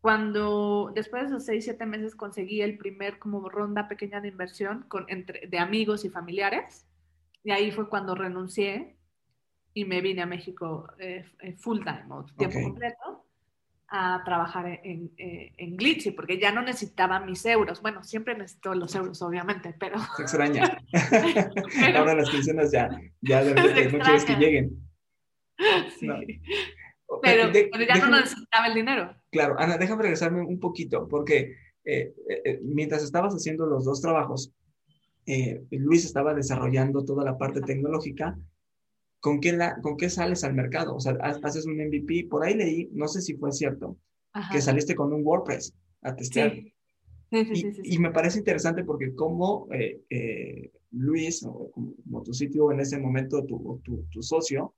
[0.00, 4.84] Cuando después de esos seis, siete meses conseguí el primer como ronda pequeña de inversión
[4.88, 6.86] con, entre, de amigos y familiares,
[7.42, 8.96] y ahí fue cuando renuncié
[9.72, 13.23] y me vine a México eh, eh, full time, o tiempo completo,
[13.96, 17.80] a trabajar en, eh, en Glitzy, porque ya no necesitaba mis euros.
[17.80, 20.00] Bueno, siempre necesito los euros, obviamente, pero...
[20.16, 20.78] Se extraña.
[21.96, 22.88] Ahora las pensiones ya,
[23.20, 24.70] ya de repente muchas veces que lleguen.
[26.00, 26.08] Sí.
[27.22, 29.14] Pero, ya no necesitaba el dinero.
[29.30, 31.54] Claro, Ana, déjame regresarme un poquito, porque
[32.62, 34.52] mientras estabas haciendo los dos trabajos,
[35.70, 38.36] Luis estaba desarrollando toda la parte tecnológica
[39.24, 40.94] ¿con qué, la, ¿con qué sales al mercado?
[40.94, 43.96] O sea, haces un MVP, por ahí leí, no sé si fue cierto,
[44.52, 46.52] que saliste con un WordPress a testear.
[46.52, 46.74] Sí.
[47.32, 52.34] Sí, sí, y, y, me parece interesante porque como eh, eh, Luis, o como, tu
[52.34, 54.74] sitio en ese momento, tu, tu, tu socio,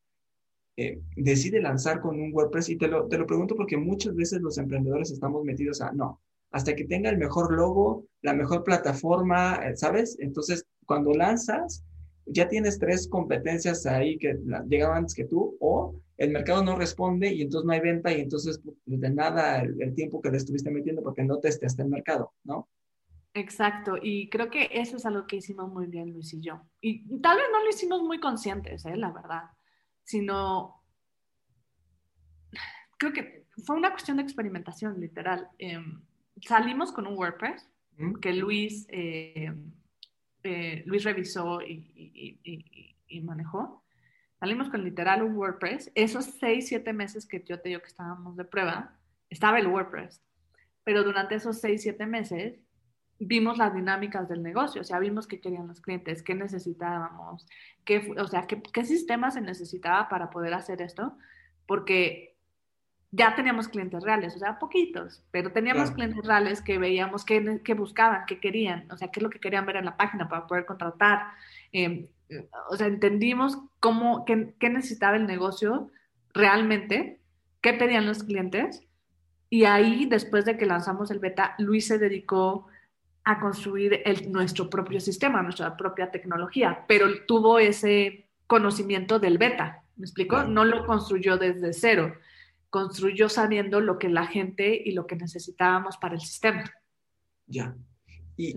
[0.77, 4.41] eh, decide lanzar con un WordPress y te lo, te lo pregunto porque muchas veces
[4.43, 9.61] los emprendedores estamos metidos a, no, hasta que tenga el mejor logo, la mejor plataforma,
[9.75, 10.17] ¿sabes?
[10.21, 11.85] Entonces, cuando lanzas,
[12.27, 14.37] ya tienes tres competencias ahí que
[14.69, 18.21] llegaban antes que tú, o el mercado no responde y entonces no hay venta y
[18.21, 22.33] entonces pues, de nada el, tiempo que le estuviste metiendo porque no testeaste el mercado,
[22.45, 22.69] ¿no?
[23.35, 26.63] Exacto, y creo que eso es algo que hicimos muy bien Luis y yo.
[26.81, 28.97] Y tal vez no lo hicimos muy conscientes, ¿eh?
[28.97, 29.43] la verdad,
[30.03, 30.83] sino
[32.99, 35.49] creo que fue una cuestión de experimentación, literal.
[35.59, 36.03] Em,
[36.41, 37.69] salimos con un WordPress
[38.21, 38.87] que Luis...
[38.89, 39.53] Eh,
[40.47, 43.83] eh, Luis revisó y, manejó.
[44.39, 45.91] Salimos con literal un WordPress.
[45.95, 48.97] Esos seis, siete meses que yo te digo que estábamos de prueba,
[49.31, 50.23] estaba el WordPress.
[50.85, 52.61] Pero durante esos seis, siete meses
[53.19, 57.47] vimos las dinámicas del negocio, o sea, vimos qué querían los clientes, qué necesitábamos,
[57.85, 61.17] qué, o sea, qué sistema se necesitaba para poder hacer esto,
[61.67, 62.36] porque
[63.17, 67.41] ya teníamos clientes reales, o sea, poquitos, pero teníamos clientes reales que veíamos qué,
[67.75, 70.47] buscaban, qué querían, o sea, qué es lo que querían ver en la página para
[70.47, 71.29] poder contratar.
[71.73, 72.09] Em,
[72.69, 75.91] o sea, entendimos cómo, qué, necesitaba el negocio
[76.35, 77.21] realmente,
[77.63, 78.83] qué pedían los clientes.
[79.49, 82.67] Y ahí, después de que lanzamos el beta, Luis se dedicó
[83.25, 89.85] a construir el, nuestro propio sistema, nuestra propia tecnología, pero tuvo ese conocimiento del beta,
[89.97, 90.43] ¿me explico?
[90.45, 92.15] No lo construyó desde cero
[92.77, 96.63] construyó sabiendo lo que la gente y lo que necesitábamos para el sistema.
[97.47, 97.75] Ya.
[98.37, 98.55] Y,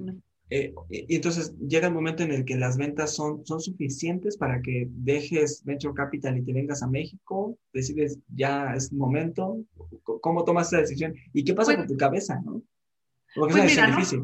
[0.50, 4.62] eh, y, entonces llega el momento en el que las ventas son, son suficientes para
[4.62, 9.64] que dejes Venture Capital y te vengas a México, decides ya es momento,
[10.04, 11.16] ¿cómo tomas esa decisión?
[11.32, 12.42] ¿Y qué pasa pues con tu cabeza?
[12.44, 12.62] ¿no?
[13.36, 14.24] Porque pues es difícil.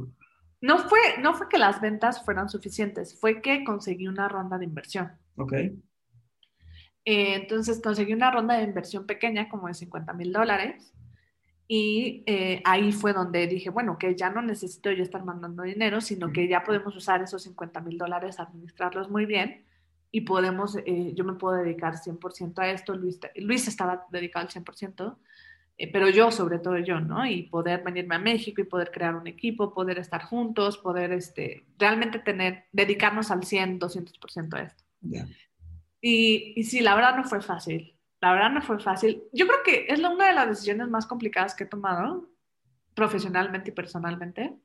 [0.59, 4.65] No, fue, no fue que las ventas fueran suficientes, fue que conseguí una ronda de
[4.65, 5.13] inversión.
[5.37, 5.53] Ok.
[7.05, 10.93] Eh, entonces conseguí una ronda de inversión pequeña, como de 50 mil dólares,
[11.67, 15.99] Y eh, ahí fue donde dije, bueno, que ya no necesito yo estar mandando dinero,
[16.01, 19.65] sino que ya podemos usar esos 50 mil dólares, administrarlos muy bien
[20.15, 22.95] y podemos, eh, yo me puedo dedicar 100% a esto.
[22.95, 25.17] Luis, Luis estaba dedicado al 100%,
[25.77, 27.25] eh, pero yo, sobre todo yo, ¿no?
[27.25, 31.65] Y poder venirme a México y poder crear un equipo, poder estar juntos, poder este,
[31.77, 34.85] realmente tener, dedicarnos al 100, 200% a esto.
[36.07, 39.21] Y, y sí, la verdad no fue fácil la verdad no fue fácil.
[39.33, 42.27] Yo creo que es una de las decisiones más complicadas que he tomado
[42.95, 44.55] profesionalmente y personalmente.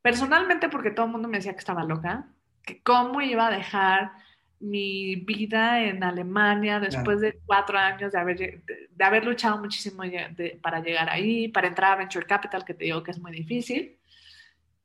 [0.00, 2.28] Personalmente porque todo el mundo me decía que estaba loca,
[2.62, 4.12] que cómo iba a dejar
[4.60, 10.04] mi vida en Alemania después de cuatro años de haber, de, haber luchado muchísimo
[10.62, 13.98] para llegar ahí, para entrar a Venture Capital, que te digo que es muy difícil.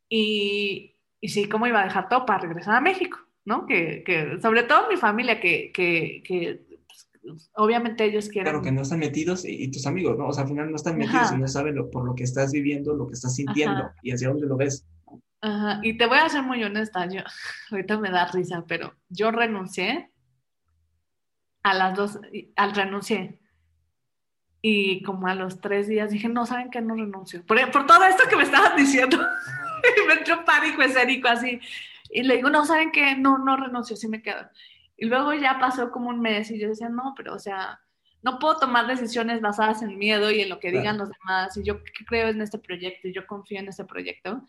[0.09, 3.65] Y, y sí, cómo iba a dejar todo para regresar a México, ¿no?
[3.65, 6.61] Que, que sobre todo mi familia, que, que, que
[7.55, 8.43] obviamente ellos quieren...
[8.43, 10.27] Claro, que no están metidos y, tus amigos, ¿no?
[10.27, 12.51] O sea, al final no están metidos y no saben lo, por lo que estás
[12.51, 14.85] viviendo, lo que estás sintiendo y hacia dónde lo ves.
[15.41, 17.21] Ajá, y te voy a ser muy honesta, yo,
[17.71, 20.11] ahorita me da risa, pero yo renuncié
[21.63, 22.19] a las dos,
[22.55, 23.39] al renuncié.
[24.61, 27.43] Y como a los tres días dije, no, ¿saben que No renuncio.
[27.47, 29.17] Por, por todo esto que me estaban diciendo.
[30.03, 31.59] y me entró pánico escénico así.
[32.09, 33.15] Y le digo, no, ¿saben qué?
[33.15, 34.49] No, no renuncio, sí me quedo.
[34.97, 37.79] Y luego ya pasó como un mes y yo decía, no, pero o sea,
[38.21, 41.55] no puedo tomar decisiones basadas en miedo y en lo que digan los demás.
[41.55, 44.45] Y yo creo en este proyecto y yo confío en este proyecto.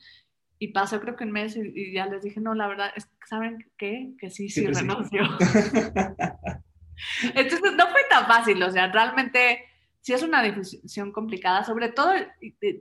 [0.58, 3.70] Y pasó creo que un mes y, ya les dije, no, la verdad, es, ¿saben
[3.78, 4.12] qué?
[4.18, 5.22] Que sí, sí, renuncio.
[7.34, 9.64] Entonces no fue tan fácil, o sea, realmente
[10.00, 12.12] sí es una decisión complicada, sobre todo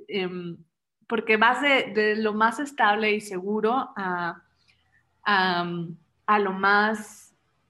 [0.08, 0.58] em,
[1.08, 4.44] porque vas de, de, lo más estable y seguro a,
[5.30, 5.64] a,
[6.26, 7.30] a lo más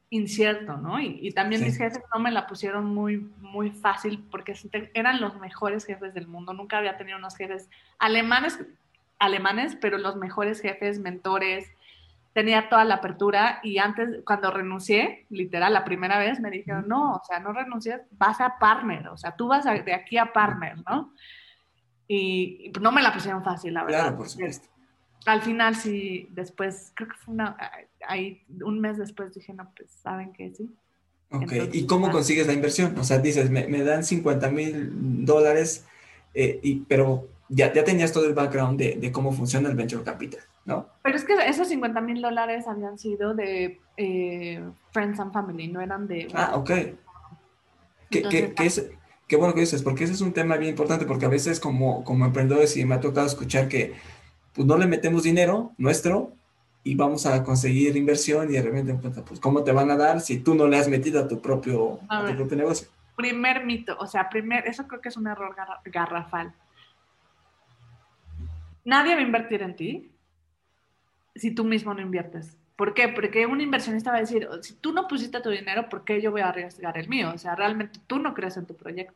[0.09, 0.99] incierto, ¿no?
[0.99, 4.55] Y, también mis jefes no me la pusieron muy, muy fácil porque
[4.93, 6.53] eran los mejores jefes del mundo.
[6.53, 7.69] Nunca había tenido unos jefes
[7.99, 8.59] alemanes,
[9.19, 11.71] alemanes, pero los mejores jefes, mentores.
[12.33, 17.15] Tenía toda la apertura y antes, cuando renuncié, literal, la primera vez, me dijeron, no,
[17.15, 20.77] o sea, no renuncies, vas a partner, o sea, tú vas de aquí a partner,
[20.87, 21.13] ¿no?
[22.07, 23.99] Y, no me la pusieron fácil, la verdad.
[24.01, 24.69] Claro, por supuesto.
[25.25, 27.57] Al final sí, después, creo que fue una,
[28.07, 30.69] ahí un mes después dije, no, pues saben que sí.
[31.31, 32.97] Ok, ¿y cómo consigues la inversión?
[32.97, 35.85] O sea, dices, me, dan 50 mil dólares,
[36.33, 40.03] eh, y, pero ya, ya tenías todo el background de, de, cómo funciona el Venture
[40.03, 40.87] Capital, ¿no?
[41.03, 45.81] Pero es que esos 50 mil dólares habían sido de eh, Friends and Family, no
[45.81, 46.29] eran de...
[46.33, 46.71] Ah, ok.
[48.09, 48.89] ¿Qué, qué, qué, es,
[49.27, 52.03] qué bueno que dices, porque ese es un tema bien importante, porque a veces como,
[52.03, 53.93] como emprendedores, y me ha tocado escuchar que
[54.53, 56.33] pues no le metemos dinero nuestro
[56.83, 60.39] y vamos a conseguir inversión y de repente, pues, ¿cómo te van a dar si
[60.39, 62.87] tú no le has metido a tu propio, a tu propio negocio?
[63.15, 66.53] Primer mito, o sea, primer, eso creo que es un error garrafal.
[68.85, 70.11] Nadie va a invertir en ti
[71.35, 72.57] si tú mismo no inviertes.
[72.75, 73.09] ¿Por qué?
[73.09, 76.31] Porque un inversionista va a decir, si tú no pusiste tu dinero, ¿por qué yo
[76.31, 77.31] voy a arriesgar el mío?
[77.35, 79.13] O sea, realmente tú no crees en tu proyecto.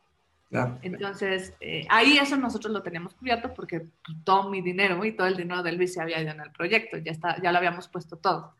[0.82, 5.26] Entonces, eh, ahí eso nosotros lo teníamos cubierto porque pues, todo mi dinero y todo
[5.26, 7.88] el dinero de Luis se había ido en el proyecto, ya, está, ya lo habíamos
[7.88, 8.54] puesto todo.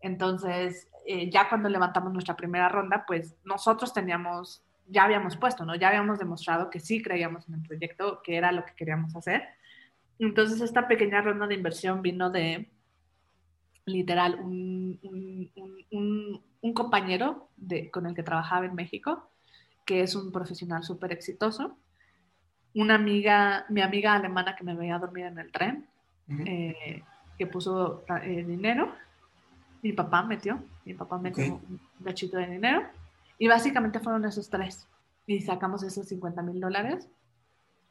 [0.00, 5.74] Entonces, eh, ya cuando levantamos nuestra primera ronda, pues nosotros teníamos, ya habíamos puesto, ¿no?
[5.74, 9.42] Ya habíamos demostrado que sí creíamos en el proyecto, que era lo que queríamos hacer.
[10.18, 12.70] Entonces, esta pequeña ronda de inversión vino de,
[13.84, 14.98] literal, un,
[15.90, 19.30] un, un compañero de, con el que trabajaba en México,
[19.86, 21.78] que es un profesional súper exitoso.
[22.74, 25.86] Una amiga, mi amiga alemana que me veía dormir en el tren,
[26.28, 27.02] eh,
[27.38, 28.92] que puso eh, dinero.
[29.82, 32.82] Mi papá metió, mi papá metió un cachito de dinero.
[33.38, 34.86] Y básicamente fueron esos tres.
[35.26, 37.08] Y sacamos esos 50 mil dólares.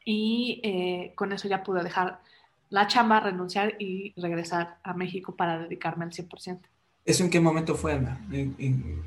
[0.04, 2.20] Y eh, con eso ya pude dejar
[2.68, 6.60] la chamba, renunciar y regresar a México para dedicarme al 100%.
[7.04, 8.20] ¿Eso en qué momento fue, Ana?
[8.30, 9.04] ¿En,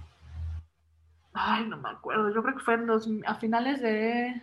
[1.41, 2.34] Ay, no me acuerdo.
[2.34, 4.41] Yo creo que fue en dos, a finales de.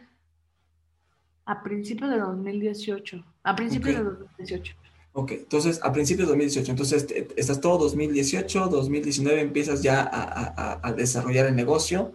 [1.45, 3.23] A principios de 2018.
[3.43, 4.75] A principios de 2018.
[5.13, 7.07] Ok, entonces a principios de 2018, entonces
[7.37, 12.13] estás todo 2018, 2019 empiezas ya a, desarrollar el negocio,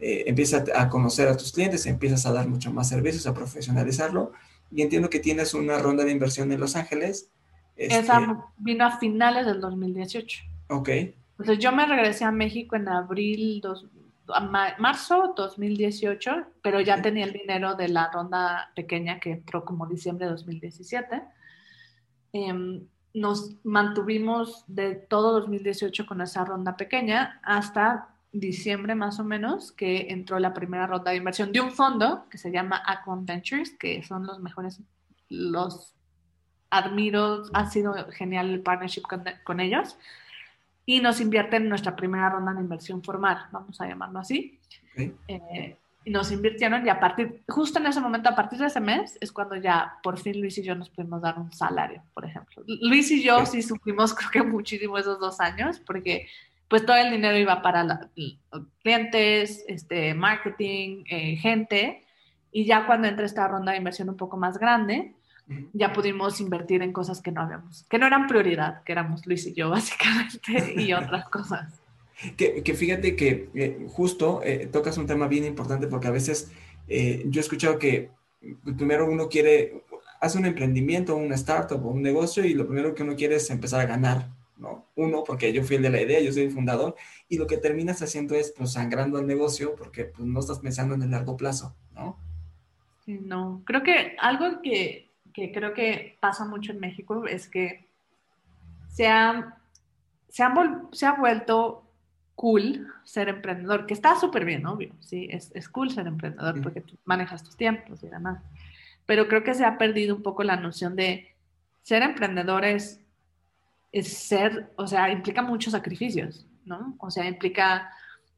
[0.00, 4.32] eh, empiezas a conocer a tus clientes, empiezas a dar mucho más servicios, a profesionalizarlo
[4.70, 7.30] y entiendo que tienes una ronda de inversión en Los Ángeles.
[7.76, 10.42] Esa este vino a finales del 2018.
[10.68, 10.88] Ok.
[11.38, 13.86] Entonces yo me regresé a México en abril, dos,
[14.78, 20.26] marzo 2018, pero ya tenía el dinero de la ronda pequeña que entró como diciembre
[20.26, 21.22] de 2017.
[22.32, 29.72] Em, nos mantuvimos de todo 2018 con esa ronda pequeña hasta diciembre más o menos
[29.72, 33.70] que entró la primera ronda de inversión de un fondo que se llama Aquan Ventures,
[33.78, 34.82] que son los mejores,
[35.28, 35.94] los
[36.70, 39.02] admiro, ha sido genial el partnership
[39.44, 39.96] con, ellos,
[40.86, 44.58] y nos invierten en nuestra primera ronda de inversión formal, vamos a llamarlo así.
[44.96, 48.78] Eh, y nos invirtieron y a partir, justo en ese momento, a partir de ese
[48.78, 52.24] mes, es cuando ya por fin Luis y yo nos pudimos dar un salario, por
[52.24, 52.62] ejemplo.
[52.66, 56.28] Luis y yo sí sufrimos creo que muchísimo esos dos años porque
[56.68, 58.08] pues todo el dinero iba para
[58.82, 62.04] clientes, este, marketing, eh, gente,
[62.52, 65.15] y ya cuando entra esta ronda de inversión un poco más grande,
[65.72, 69.46] ya pudimos invertir en cosas que no habíamos, que no eran prioridad, que éramos Luis
[69.46, 71.80] y yo básicamente, y otras cosas.
[72.36, 76.50] Que, que fíjate que eh, justo eh, tocas un tema bien importante porque a veces
[76.88, 78.10] eh, yo he escuchado que
[78.76, 79.84] primero uno quiere,
[80.20, 83.50] hace un emprendimiento, una startup o un negocio y lo primero que uno quiere es
[83.50, 84.86] empezar a ganar, ¿no?
[84.94, 86.94] Uno, porque yo fui el de la idea, yo soy el fundador,
[87.28, 90.94] y lo que terminas haciendo es pues sangrando el negocio porque pues no estás pensando
[90.94, 92.18] en el largo plazo, ¿no?
[93.06, 95.05] No, creo que algo que,
[95.36, 97.86] que creo que pasa mucho en México es que
[98.88, 99.58] se ha,
[100.30, 100.54] se ha,
[100.92, 101.84] se ha vuelto
[102.34, 106.80] cool ser emprendedor, que está súper bien, obvio, sí, es, es, cool ser emprendedor porque
[106.80, 108.42] tú manejas tus tiempos y demás.
[109.04, 111.34] Pero creo que se ha perdido un poco la noción de
[111.82, 113.02] ser emprendedor es,
[114.02, 116.96] ser, o sea, implica muchos sacrificios, ¿no?
[116.98, 117.90] O sea, implica,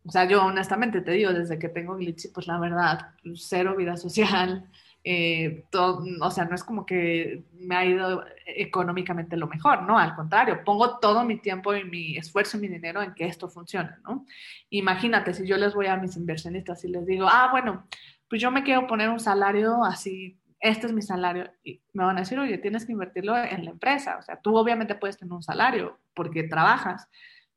[0.04, 3.96] o sea, yo honestamente te digo, desde que tengo Glitchy, pues la verdad, cero vida
[3.96, 4.68] social,
[5.10, 9.98] eh, o sea, no es como que me ha ido económicamente lo mejor, ¿no?
[9.98, 13.48] Al contrario, pongo todo mi tiempo y mi esfuerzo y mi dinero en que esto
[13.48, 14.26] funcione, ¿no?
[14.68, 17.86] Imagínate, si yo les voy a mis inversionistas y les digo, ah, bueno,
[18.28, 22.18] pues yo me quiero poner un salario así, este es mi salario, y me van
[22.18, 25.32] a decir, oye, tienes que invertirlo en la empresa, o sea, tú obviamente puedes tener
[25.32, 27.08] un salario porque trabajas,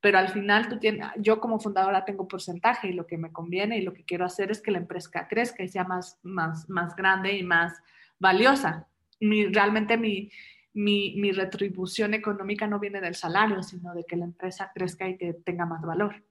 [0.01, 3.77] pero al final tú tienes, yo como fundadora tengo porcentaje y lo que me conviene
[3.77, 6.95] y lo que quiero hacer es que la empresa crezca y sea más, más, más
[6.95, 7.73] grande y más
[8.19, 8.87] valiosa.
[9.19, 10.31] Mi, realmente mi,
[10.73, 15.17] mi, mi, retribución económica no viene del salario, sino de que la empresa crezca y
[15.17, 16.23] que tenga más valor.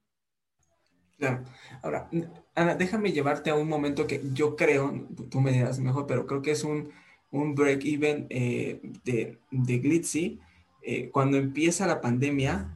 [1.16, 1.44] Claro.
[1.82, 2.08] Ahora,
[2.56, 6.42] Ana, déjame llevarte a un momento que yo creo, tú me dirás mejor, pero creo
[6.42, 6.90] que es un,
[7.30, 10.40] un break-even eh, de, de Glitzy.
[10.82, 12.74] Eh, cuando empieza la pandemia,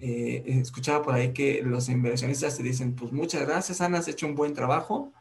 [0.00, 4.26] eh, escuchaba por ahí que los inversionistas te dicen, pues muchas gracias, Ana, has hecho
[4.26, 5.12] un buen trabajo,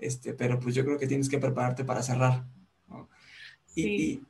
[0.00, 2.44] este, pero pues yo creo que tienes que prepararte para cerrar.
[3.74, 4.22] Y,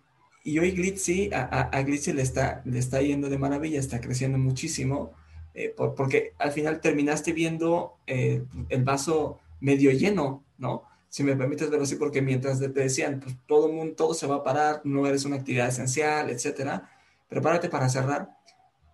[0.44, 4.38] y, hoy Glitzy, a, a, Glitzy le está, le está yendo de maravilla, está creciendo
[4.38, 5.12] muchísimo,
[5.54, 10.82] eh, porque al final terminaste viendo eh, el vaso medio lleno, ¿no?
[11.08, 14.26] Si me permites verlo así, porque mientras te decían, pues todo el mundo, todo se
[14.26, 16.90] va a parar, no eres una actividad esencial, etcétera,
[17.28, 18.35] prepárate para cerrar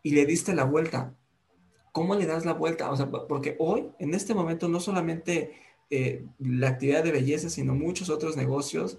[0.02, 1.14] y le diste la vuelta.
[1.92, 2.90] ¿Cómo le das la vuelta?
[2.90, 5.52] O sea, porque hoy, en este momento, no solamente
[5.90, 8.98] eh, la actividad de belleza, sino muchos otros negocios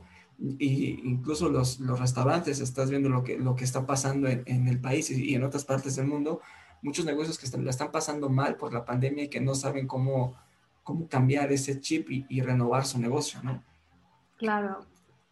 [0.60, 4.80] e incluso los, los, restaurantes, estás viendo lo que, lo que está pasando en, el
[4.80, 6.42] país y, en otras partes del mundo,
[6.82, 9.88] muchos negocios que están, la están pasando mal por la pandemia y que no saben
[9.88, 10.36] cómo,
[10.84, 13.64] cómo cambiar ese chip y, renovar su negocio, ¿no?
[14.38, 14.86] Claro.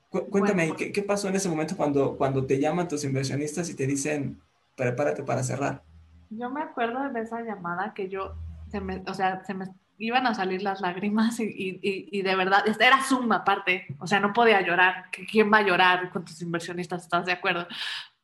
[0.10, 3.86] cuéntame, ¿qué, ¿qué, pasó en ese momento cuando, cuando te llaman tus inversionistas y te
[3.86, 4.40] dicen,
[4.82, 5.84] prepárate para cerrar.
[6.30, 8.36] Yo me acuerdo de esa llamada que yo,
[8.70, 9.66] se me, o sea, se me
[10.00, 14.20] iban a salir las lágrimas y, y, y, de verdad, era suma aparte, o sea,
[14.20, 17.04] no podía llorar, ¿quién va a llorar con tus inversionistas?
[17.04, 17.68] ¿Estás de acuerdo?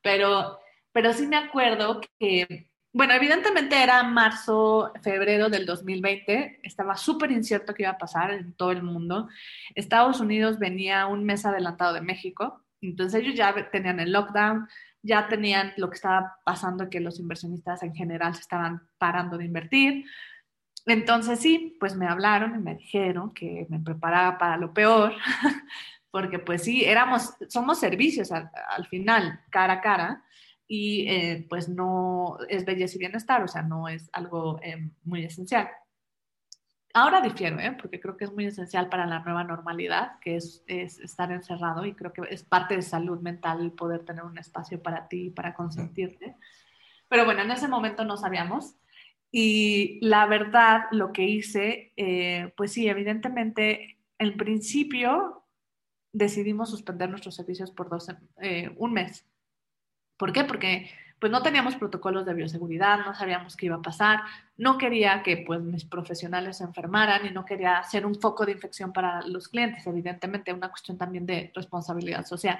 [0.01, 0.58] Pero,
[0.91, 7.76] pero sí me acuerdo que, bueno, evidentemente era marzo, febrero del 2020, estaba súper incierto
[7.76, 9.28] qué iba a pasar en todo el mundo.
[9.76, 14.68] Estados Unidos venía un mes adelantado de México, entonces ellos ya tenían el lockdown,
[15.02, 19.45] ya tenían lo que estaba pasando, que los inversionistas en general se estaban parando de
[19.45, 20.06] invertir.
[20.86, 25.14] Entonces sí, pues me hablaron y me dijeron que me preparaba para lo peor,
[26.12, 28.50] porque pues sí, éramos, somos servicios al,
[28.89, 30.24] final, cara a cara,
[30.68, 35.24] y eh, pues no es belleza y bienestar, o sea, no es algo eh, muy
[35.26, 35.70] esencial.
[37.00, 37.78] Ahora difiero, ¿eh?
[37.80, 41.93] porque creo que es muy esencial para la nueva normalidad, que es, estar encerrado y
[41.93, 46.36] creo que es parte de salud mental poder tener un espacio para ti, para consentirte.
[47.08, 48.78] Pero bueno, en ese momento no sabíamos.
[49.30, 55.45] Y la verdad, lo que hice, eh, pues sí, evidentemente, en principio
[56.12, 58.08] decidimos suspender nuestros servicios por dos,
[58.41, 59.24] eh, un mes.
[60.18, 60.45] ¿Por qué?
[60.45, 60.89] Porque
[61.20, 64.22] pues no teníamos protocolos de bioseguridad, no sabíamos qué iba a pasar,
[64.55, 68.51] no quería que pues mis profesionales se enfermaran y no quería ser un foco de
[68.53, 72.59] infección para los clientes, evidentemente una cuestión también de responsabilidad social.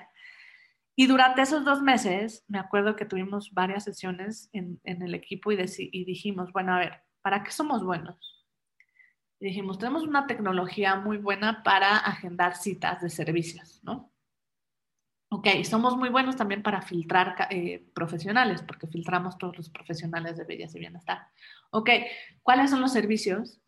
[0.96, 5.58] Y durante esos dos meses, me acuerdo que tuvimos varias sesiones en, el equipo y,
[5.92, 8.38] y dijimos, bueno, a ver, ¿para qué somos buenos?
[9.40, 14.12] dijimos, tenemos una tecnología muy buena para agendar citas de servicios, ¿no?
[15.30, 20.46] Ok, somos muy buenos también para filtrar eh, profesionales, porque filtramos todos los profesionales de
[20.46, 21.28] belleza y bienestar.
[21.70, 21.90] Ok,
[22.44, 23.60] ¿cuáles son los servicios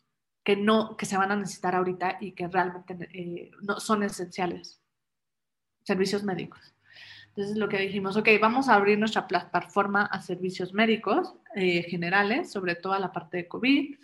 [0.42, 4.80] que, no, que se van a necesitar ahorita y que realmente eh, no, son esenciales?
[5.82, 6.74] Servicios médicos.
[7.28, 12.50] Entonces lo que dijimos, ok, vamos a abrir nuestra plataforma a servicios médicos eh, generales,
[12.50, 13.96] sobre todo a la parte de COVID.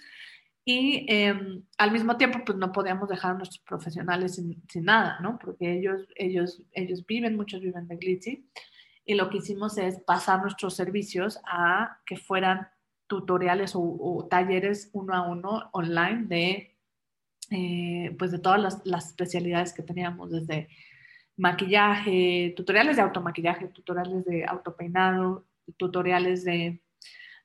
[0.69, 5.39] Y em, al mismo tiempo, pues no podíamos dejar a nuestros profesionales sin, nada, ¿no?
[5.39, 8.51] Porque ellos, ellos, ellos viven, muchos viven de Glitzy.
[9.05, 12.67] Y lo que hicimos es pasar nuestros servicios a que fueran
[13.07, 16.77] tutoriales o, talleres uno a uno online de,
[17.53, 20.69] eh, pues de todas las, las, especialidades que teníamos, desde
[21.37, 25.47] maquillaje, tutoriales de automaquillaje, tutoriales de autopeinado,
[25.77, 26.83] tutoriales de,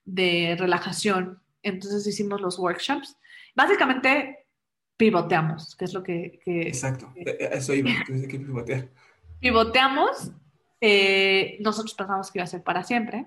[0.06, 3.18] de relajación, entonces hicimos los workshops.
[3.55, 4.47] Básicamente
[4.97, 6.39] pivoteamos, que es lo que...
[6.45, 8.89] Exacto, e, e, eso iba, entonces que pivotear.
[9.39, 10.32] Pivoteamos,
[10.80, 13.26] eh, nosotros pensamos que iba a ser para siempre,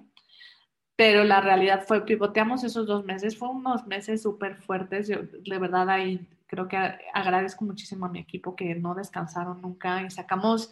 [0.97, 5.59] pero la realidad fue, pivoteamos esos dos meses, fue unos meses súper fuertes, yo de
[5.59, 6.77] verdad ahí creo que
[7.13, 10.71] agradezco muchísimo a mi equipo que no descansaron nunca y sacamos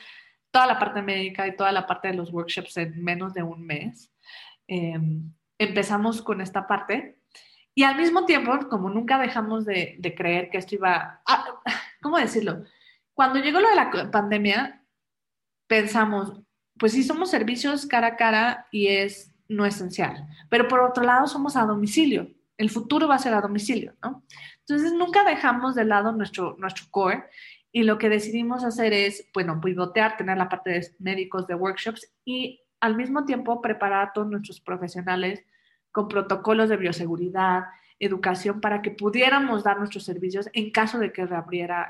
[0.52, 3.66] toda la parte médica y toda la parte de los workshops en menos de un
[3.66, 4.12] mes.
[4.68, 7.18] Em, empezamos con esta parte
[7.74, 11.22] y al mismo tiempo, como nunca dejamos de, creer que esto iba,
[12.02, 12.64] ¿cómo decirlo?
[13.14, 14.84] Cuando llegó lo de la pandemia,
[15.66, 16.40] pensamos,
[16.78, 21.26] pues sí somos servicios cara a cara y es no esencial, pero por otro lado
[21.26, 24.22] somos a domicilio, el futuro va a ser a domicilio, ¿no?
[24.60, 27.24] Entonces nunca dejamos de lado nuestro, nuestro core
[27.72, 32.12] y lo que decidimos hacer es, bueno, pivotear, tener la parte de médicos, de workshops
[32.24, 35.44] y al mismo tiempo preparar a todos nuestros profesionales
[35.92, 37.64] con protocolos de bioseguridad,
[37.98, 41.88] educación para que pudiéramos dar nuestros servicios en caso de que reabriera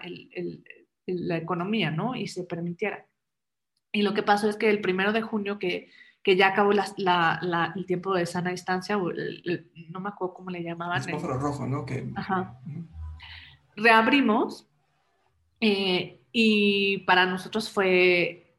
[1.06, 2.14] la economía, ¿no?
[2.14, 3.06] Y se permitiera.
[3.92, 5.90] Y lo que pasó es que el primero de junio, que,
[6.22, 10.98] que ya acabó el tiempo de sana distancia, no me acuerdo cómo le llamaban.
[10.98, 11.86] El semáforo rojo, ¿no?
[12.16, 12.58] Ajá.
[13.76, 14.68] Reabrimos
[15.60, 18.56] eh, y para nosotros fue,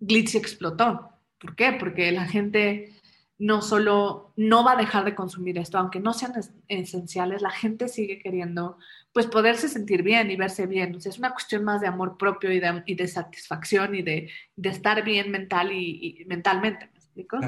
[0.00, 1.10] Glitzy explotó.
[1.38, 1.72] ¿Por qué?
[1.72, 2.95] Porque la gente
[3.38, 6.32] no solo no va a dejar de consumir esto, aunque no sean
[6.68, 8.78] esenciales, la gente sigue queriendo
[9.12, 10.94] pues poderse sentir bien y verse bien.
[10.94, 14.68] es una cuestión más de amor propio y de, y de satisfacción y de, de,
[14.68, 17.38] estar bien mental y, mentalmente, ¿me explico?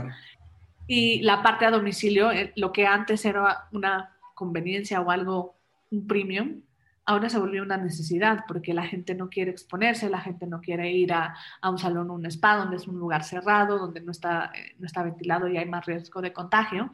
[0.86, 5.56] Y la parte a domicilio, eh, lo que antes era una conveniencia o algo,
[5.90, 6.62] un premium,
[7.08, 10.92] ahora se volvió una necesidad porque la gente no quiere exponerse, la gente no quiere
[10.92, 14.52] ir a, un salón o un spa donde es un lugar cerrado, donde no está,
[14.54, 16.92] eh, no está ventilado y hay más riesgo de contagio.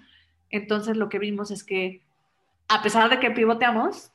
[0.51, 2.05] Entonces lo que vimos es que
[2.69, 4.13] a pesar de que pivoteamos,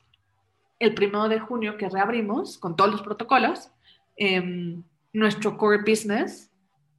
[0.79, 3.69] el primero de junio que reabrimos con todos los protocolos,
[4.15, 4.81] em,
[5.11, 6.49] nuestro core business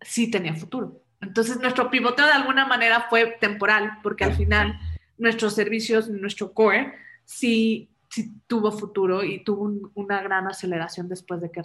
[0.02, 1.00] sí tenía futuro.
[1.22, 4.78] Entonces nuestro pivoteo de alguna manera fue temporal porque al final
[5.16, 6.92] nuestros servicios, nuestro core,
[7.24, 11.62] sí sí tuvo futuro y tuvo una gran aceleración después de que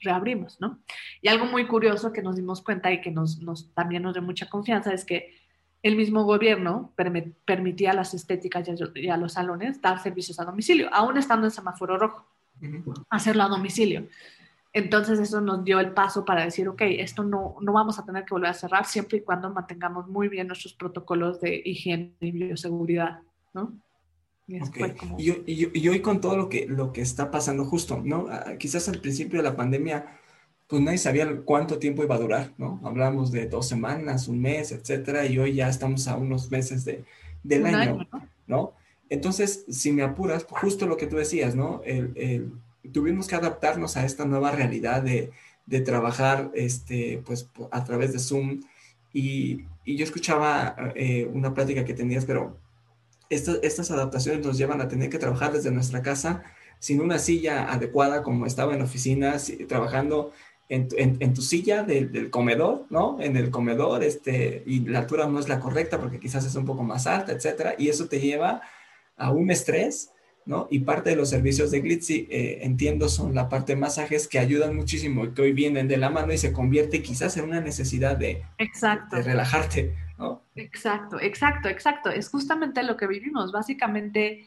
[0.00, 0.78] reabrimos, ¿no?
[1.22, 3.40] Y algo muy curioso que nos dimos cuenta y que nos,
[3.74, 5.34] también nos dio mucha confianza es que
[5.82, 6.92] el mismo gobierno
[7.44, 11.52] permitía a las estéticas y a, los salones dar servicios a domicilio, aún estando en
[11.52, 12.26] semáforo rojo,
[13.08, 14.08] hacerlo a domicilio.
[14.74, 18.24] Entonces eso nos dio el paso para decir, ok, esto no, no vamos a tener
[18.26, 22.32] que volver a cerrar siempre y cuando mantengamos muy bien nuestros protocolos de higiene y
[22.32, 23.20] bioseguridad,
[23.54, 23.72] ¿no?
[25.18, 28.28] Y, hoy con todo lo que, lo que está pasando justo, ¿no?
[28.58, 30.18] Quizás al principio de la pandemia,
[30.66, 32.80] pues nadie sabía cuánto tiempo iba a durar, ¿no?
[32.82, 37.04] Hablamos de dos semanas, un mes, etcétera, y hoy ya estamos a unos meses de,
[37.42, 38.08] del año,
[38.46, 38.72] ¿no?
[39.10, 41.82] Entonces, si me apuras, justo lo que tú decías, ¿no?
[41.84, 42.52] El,
[42.92, 45.30] tuvimos que adaptarnos a esta nueva realidad de,
[45.66, 48.62] de trabajar, este, pues, a través de Zoom,
[49.12, 52.56] y, y yo escuchaba eh, una plática que tenías, pero
[53.30, 56.42] estas adaptaciones nos llevan a tener que trabajar desde nuestra casa
[56.78, 60.32] sin una silla adecuada como estaba en oficinas, trabajando
[60.68, 63.18] en, en, tu silla del, comedor, ¿no?
[63.20, 66.66] En el comedor, este, y la altura no es la correcta porque quizás es un
[66.66, 68.60] poco más alta, etcétera, y eso te lleva
[69.16, 70.12] a un estrés,
[70.44, 70.68] ¿no?
[70.70, 74.38] Y parte de los servicios de Glitzy, eh, entiendo, son la parte de masajes que
[74.38, 77.60] ayudan muchísimo y que hoy vienen de la mano y se convierte quizás en una
[77.60, 78.42] necesidad de,
[79.10, 79.94] de relajarte,
[80.54, 82.10] Exacto, exacto, exacto.
[82.10, 84.46] Es justamente lo que vivimos, básicamente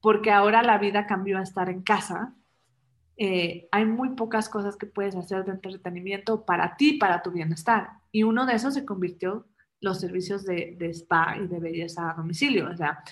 [0.00, 2.34] porque ahora la vida cambió a estar en casa.
[3.16, 7.90] Eh, hay muy pocas cosas que puedes hacer de entretenimiento para ti, para tu bienestar.
[8.12, 9.46] Y uno de esos se convirtió
[9.80, 12.70] los servicios de, spa y de belleza a domicilio.
[12.70, 13.02] O sea,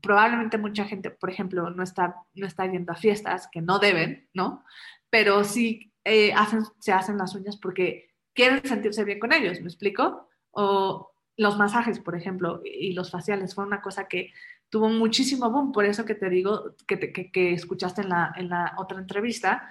[0.00, 4.28] probablemente mucha gente, por ejemplo, no está, no está yendo a fiestas que no deben,
[4.34, 4.64] ¿no?
[5.10, 9.66] Pero sí eh, hacen, se hacen las uñas porque quieren sentirse bien con ellos, ¿me
[9.66, 10.28] explico?
[10.50, 14.32] O los masajes, por ejemplo, y los faciales fue una cosa que
[14.68, 18.74] tuvo muchísimo boom, por eso que te digo, que, que, escuchaste en la, en la
[18.78, 19.68] otra entrevista,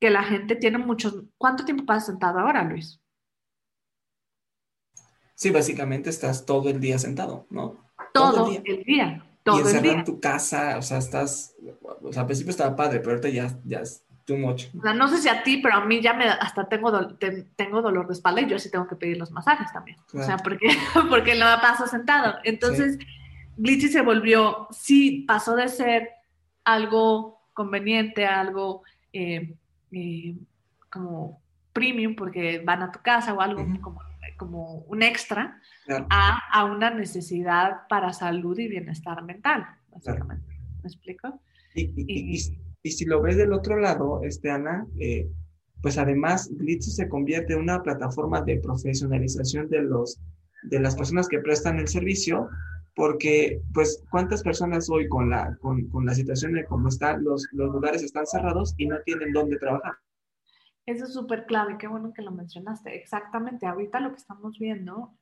[0.00, 1.24] que la gente tiene muchos...
[1.36, 3.00] ¿Cuánto tiempo pasas sentado ahora, Luis?
[5.34, 7.76] Sí, básicamente estás todo el día sentado, ¿no?
[8.12, 9.24] Todo, el día.
[9.44, 11.54] y encerrado en tu casa, o sea, estás,
[12.02, 14.66] o sea, al principio estaba padre, pero ahorita ya, ya es too much.
[14.78, 17.16] O sea, no sé si a ti, pero a mí ya me, hasta tengo,
[17.56, 19.96] tengo dolor de espalda y yo sí tengo que pedir los masajes también.
[20.12, 20.68] O sea, porque,
[21.08, 22.38] porque no paso sentado.
[22.44, 22.98] Entonces,
[23.56, 26.10] Glitchy se volvió, sí, pasó de ser
[26.62, 28.82] algo conveniente, algo
[29.14, 29.54] eh,
[29.92, 30.36] eh,
[30.90, 31.40] como
[31.72, 34.02] premium, porque van a tu casa o algo como,
[34.36, 35.58] como un extra,
[36.10, 40.52] a, a, una necesidad para salud y bienestar mental, básicamente.
[40.82, 41.40] ¿Me explico?
[41.74, 45.28] Y, y, si lo ves del otro lado, este, Ana, eh,
[45.82, 50.20] pues además Glitzy se convierte en una plataforma de profesionalización de, los,
[50.62, 52.48] de las personas que prestan el servicio,
[52.94, 57.46] porque pues cuántas personas hoy con la, con, con la situación de cómo están, los,
[57.52, 59.94] los lugares están cerrados y no tienen dónde trabajar.
[60.84, 62.96] Eso es súper clave, qué bueno que lo mencionaste.
[62.96, 65.14] Exactamente, ahorita lo que estamos viendo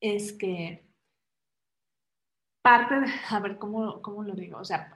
[0.00, 0.86] es que
[2.62, 4.58] parte de, a ver, ¿cómo, cómo lo digo?
[4.58, 4.92] O sea,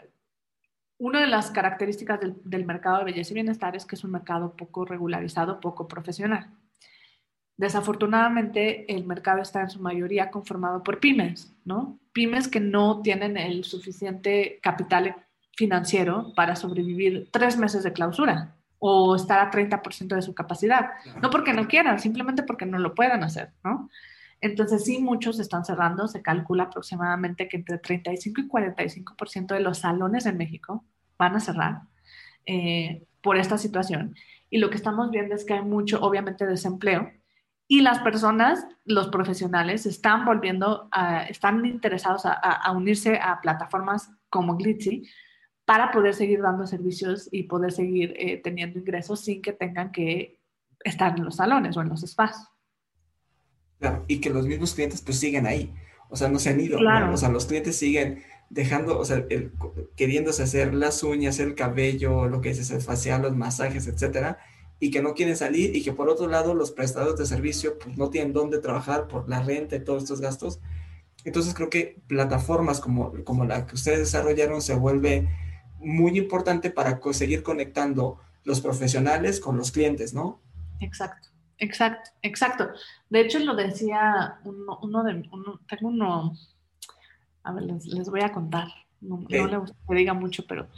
[0.99, 4.11] una de las características del, del, mercado de belleza y bienestar es que es un
[4.11, 6.51] mercado poco regularizado, poco profesional.
[7.57, 11.99] Desafortunadamente, el mercado está en su mayoría conformado por pymes, ¿no?
[12.12, 15.16] Pymes que no tienen el suficiente capital
[15.57, 20.90] financiero para sobrevivir tres meses de clausura o estar a 30% de su capacidad.
[21.20, 23.90] No porque no quieran, simplemente porque no lo puedan hacer, ¿no?
[24.41, 26.09] Entonces, sí, muchos están cerrando.
[26.09, 30.84] Se calcula aproximadamente que entre 35 y 45% de los salones en México
[31.18, 31.82] van a cerrar
[32.47, 34.14] eh, por esta situación.
[34.51, 37.11] Y lo que estamos viendo es que hay mucho, obviamente, desempleo.
[37.66, 44.57] Y las personas, los profesionales, están volviendo, a, están interesados a, unirse a plataformas como
[44.57, 45.07] Glitzy
[45.66, 50.41] para poder seguir dando servicios y poder seguir eh, teniendo ingresos sin que tengan que
[50.82, 52.49] estar en los salones o en los espacios.
[53.78, 55.72] Claro, y que los mismos clientes pues siguen ahí,
[56.10, 59.24] o sea, no se han ido, o sea, los clientes siguen dejando, o sea,
[59.94, 64.38] queriéndose hacer las uñas, el cabello, lo que es el facial, los masajes, etcétera,
[64.80, 67.96] y que no quieren salir y que por otro lado los prestadores de servicio pues
[67.96, 70.60] no tienen dónde trabajar por la renta y todos estos gastos.
[71.24, 75.28] Entonces creo que plataformas como, como la que ustedes desarrollaron se vuelve
[75.80, 80.40] muy importante para seguir conectando los profesionales con los clientes, ¿no?
[80.80, 81.28] Exacto,
[81.59, 82.70] exacto, exacto.
[83.11, 86.34] De hecho, lo decía uno, uno de, uno, tengo uno,
[87.42, 88.68] a ver, les, voy a contar,
[89.00, 90.68] no, le gusta que diga mucho, pero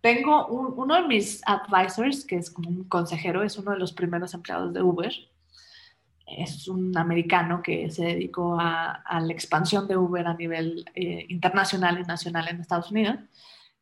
[0.00, 4.34] tengo uno de mis advisors, que es como un consejero, es uno de los primeros
[4.34, 5.12] empleados de Uber.
[6.26, 11.98] Es un americano que se dedicó a, la expansión de Uber a nivel eh, internacional
[11.98, 13.16] y nacional en Estados Unidos.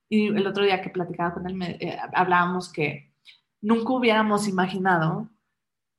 [0.08, 3.12] Y el otro día que platicaba con él, eh, hablábamos que
[3.60, 5.28] nunca hubiéramos imaginado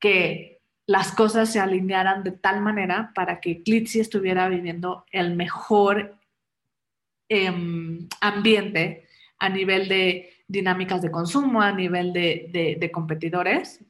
[0.06, 6.20] que las cosas se alinearan de tal manera para que Clitzy estuviera viviendo el mejor
[7.28, 9.08] em, ambiente
[9.40, 13.84] a nivel de dinámicas de consumo, a nivel de, de, competidores.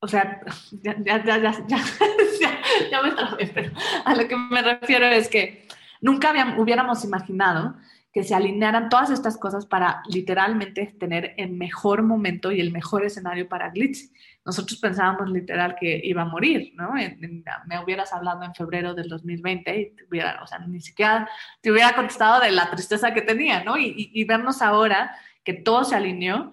[0.00, 0.42] O sea,
[0.82, 3.02] ya, ya, ya, ya,
[3.38, 3.72] me pero
[4.04, 5.66] a lo que me refiero es que
[6.02, 7.74] nunca hubiéramos imaginado
[8.14, 13.04] que se alinearan todas estas cosas para literalmente tener el mejor momento y el mejor
[13.04, 14.12] escenario para Glitz.
[14.44, 16.92] Nosotros pensábamos literal que iba a morir, ¿no?
[16.92, 21.28] me hubieras hablado en febrero del 2020 y te hubiera, o sea, ni siquiera
[21.60, 23.76] te hubiera contestado de la tristeza que tenía, ¿no?
[23.76, 26.52] Y, vernos ahora que todo se alineó,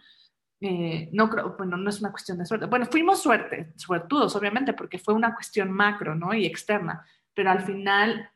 [0.61, 2.65] eh, no creo, bueno, no es una cuestión de suerte.
[2.65, 6.33] Bueno, fuimos suerte, suertudos, obviamente, porque fue una cuestión macro, ¿no?
[6.33, 7.05] Y externa,
[7.35, 8.31] pero al final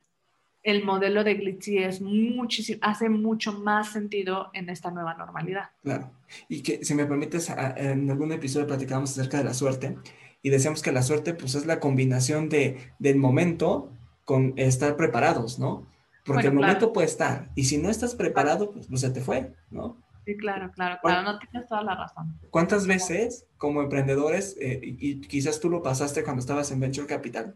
[0.66, 5.70] el modelo de Glitzy es muchísimo, hace mucho más sentido en esta nueva normalidad.
[5.84, 6.10] Claro.
[6.50, 9.96] Y que, si me permites, en algún episodio platicábamos acerca de la suerte
[10.42, 13.92] y decíamos que la suerte pues es la combinación de, del momento
[14.24, 15.88] con estar preparados, ¿no?
[16.26, 19.54] Porque el momento puede estar y si no estás preparado, pues, pues, se te fue,
[19.70, 20.02] ¿no?
[20.26, 22.40] Sí, claro, claro, claro, no tienes toda la razón.
[22.50, 27.56] ¿Cuántas veces como emprendedores, eh, y quizás tú lo pasaste cuando estabas en Venture Capital,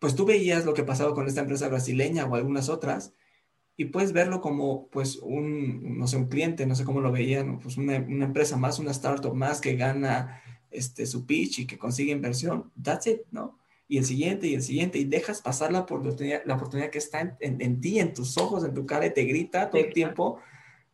[0.00, 3.14] pues tú veías lo que pasaba con esta empresa brasileña o algunas otras
[3.76, 7.60] y puedes verlo como pues un, no sé, un cliente, no sé cómo lo veían,
[7.60, 12.10] pues una, empresa más, una startup más que gana este, su pitch y que consigue
[12.10, 13.60] inversión, that's it, ¿no?
[13.90, 17.36] y el siguiente y el siguiente y dejas pasar la oportunidad, la oportunidad que está
[17.40, 20.38] en, ti, en tus ojos, en tu cara y te grita todo el tiempo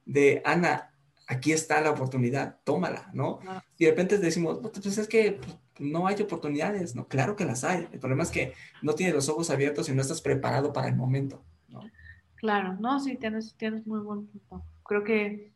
[0.06, 0.94] de, Ana,
[1.26, 3.40] aquí está la oportunidad, tómala, ¿no?
[3.76, 7.06] Y de repente decimos, pues es que pues, no hay oportunidades, ¿no?
[7.06, 7.88] Claro que las hay.
[7.92, 10.96] El problema es que no tienes los ojos abiertos y no estás preparado para el
[10.96, 11.80] momento, ¿no?
[12.36, 14.64] Claro, no, sí, tienes, tienes muy buen punto.
[14.84, 15.52] Creo que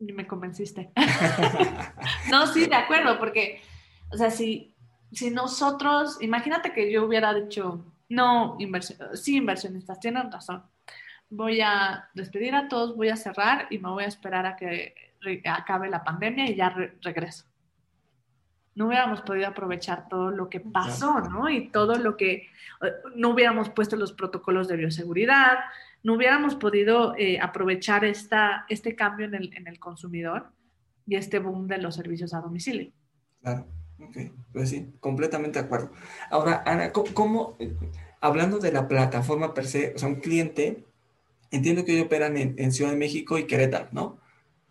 [0.00, 0.90] me convenciste.
[2.30, 3.60] no, sí, de acuerdo, porque,
[4.10, 4.74] o sea, si,
[5.12, 10.62] si nosotros, imagínate que yo hubiera dicho, no, inversión, sí, inversionistas, tienen razón.
[11.30, 14.94] Voy a despedir a todos, voy a cerrar y me voy a esperar a que
[15.44, 17.44] acabe la pandemia y ya regreso.
[18.74, 21.48] No hubiéramos podido aprovechar todo lo que pasó, ¿no?
[21.48, 22.48] Y todo lo que,
[23.14, 25.58] no hubiéramos puesto los protocolos de bioseguridad,
[26.02, 30.50] no hubiéramos podido eh, aprovechar esta, este cambio en el, en el, consumidor
[31.06, 32.92] y este boom de los servicios a domicilio.
[33.42, 33.66] Claro,
[34.00, 34.16] ok,
[34.52, 35.92] pues sí, completamente de acuerdo.
[36.30, 37.56] Ahora, Ana, ¿cómo,
[38.20, 40.84] hablando de la plataforma per se, o sea, un cliente,
[41.50, 44.18] entiendo que ellos operan en, Ciudad de México y Querétaro, ¿no?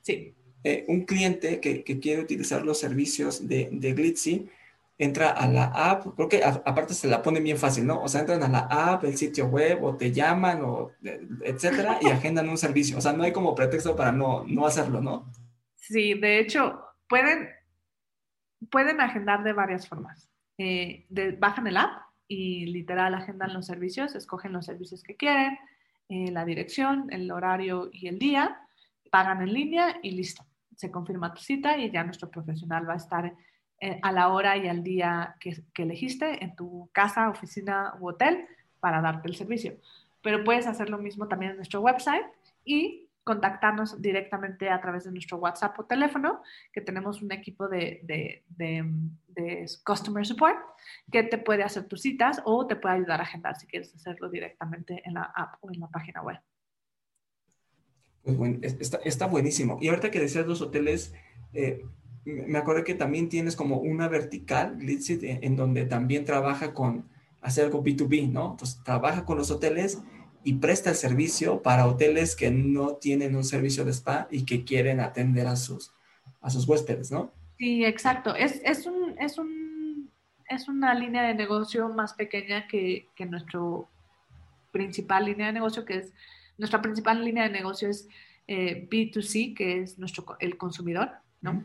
[0.02, 0.36] Sí.
[0.64, 4.50] Eh, un cliente que, que, quiere utilizar los servicios de, de Glitzy,
[4.98, 8.02] entra a la app, creo que aparte se la pone bien fácil, ¿no?
[8.02, 10.92] O sea, entran a la app, el sitio web, o te llaman, o
[11.44, 12.98] etcétera, y agendan un servicio.
[12.98, 15.32] O sea, no hay como pretexto para no, no hacerlo, ¿no?
[15.76, 17.50] Sí, de hecho, pueden,
[18.70, 20.30] pueden agendar de varias formas.
[20.58, 21.06] Eh,
[21.40, 25.58] bajan el app y literal agendan los servicios, escogen los servicios que quieren,
[26.10, 28.60] eh, la dirección, el horario y el día,
[29.12, 30.46] pagan en línea y listo.
[30.84, 33.34] Se confirma tu cita y ya nuestro profesional va a estar
[33.80, 38.46] eh, a la hora y al día que, elegiste en tu casa, oficina u hotel
[38.82, 39.78] para darte el servicio.
[40.22, 42.26] Pero puedes hacer lo mismo también en nuestro website
[42.66, 46.42] y contactarnos directamente a través de nuestro WhatsApp o teléfono,
[46.74, 48.44] que tenemos un equipo de,
[49.86, 50.58] Customer Support
[51.10, 54.28] que te puede hacer tus citas o te puede ayudar a agendar si quieres hacerlo
[54.28, 56.40] directamente en la app o en la página web.
[58.24, 59.78] Pues bueno, está, buenísimo.
[59.82, 61.14] Y ahorita que decías los hoteles,
[61.54, 61.84] eh,
[62.26, 67.06] me acuerdo que también tienes como una vertical, Glitzy, en donde también trabaja con
[67.42, 68.52] hacer algo B2B, ¿no?
[68.52, 70.02] Entonces trabaja con los hoteles
[70.44, 74.64] y presta el servicio para hoteles que no tienen un servicio de spa y que
[74.64, 75.94] quieren atender a sus,
[76.42, 77.34] a sus huéspedes, ¿no?
[77.58, 78.36] Sí, exacto.
[78.36, 80.10] Es, es, un, es, un,
[80.50, 83.90] es una línea de negocio más pequeña que, que nuestro
[84.72, 86.14] principal línea de negocio, que es
[86.58, 88.08] nuestra principal línea de negocio es
[88.48, 91.64] eh, B2C, que es nuestro, el consumidor, ¿no?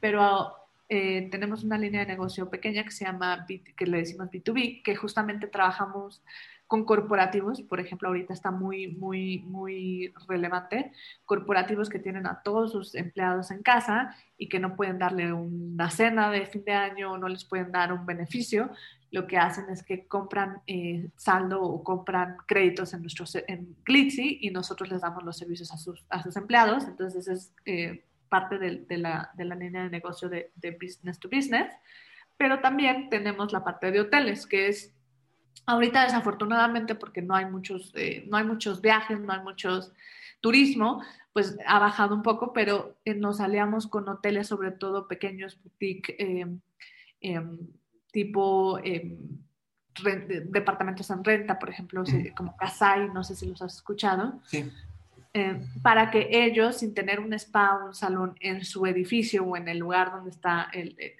[0.00, 0.54] pero
[0.88, 4.96] eh, tenemos una línea de negocio pequeña que se llama, que le decimos B2B, que
[4.96, 6.22] justamente trabajamos
[6.66, 10.92] con corporativos, por ejemplo, ahorita está muy, muy, muy relevante,
[11.24, 15.90] corporativos que tienen a todos sus empleados en casa y que no pueden darle una
[15.90, 18.70] cena de fin de año o no les pueden dar un beneficio,
[19.14, 24.38] lo que hacen es que compran eh, saldo o compran créditos en, nuestro, en Glitzy
[24.42, 27.52] y nosotros les damos los servicios a sus, a sus empleados, entonces es...
[27.64, 28.04] Eh,
[28.34, 30.50] parte de, la, línea de negocio de,
[30.80, 31.72] business to business,
[32.36, 34.92] pero también tenemos la parte de hoteles, que es
[35.66, 39.92] ahorita desafortunadamente porque no hay muchos, eh, no hay muchos viajes, no hay muchos
[40.40, 41.00] turismo,
[41.32, 46.16] pues ha bajado un poco, pero eh, nos aliamos con hoteles, sobre todo pequeños boutique,
[46.18, 46.60] em,
[47.20, 47.58] em,
[48.14, 49.18] tipo em,
[50.50, 52.04] departamentos en renta, por ejemplo,
[52.36, 54.40] como Casai, no sé si los has escuchado.
[54.46, 54.70] Sí.
[55.34, 59.56] Eh, para que ellos, sin tener un spa o un salón en su edificio o
[59.56, 61.16] en el lugar donde está eh,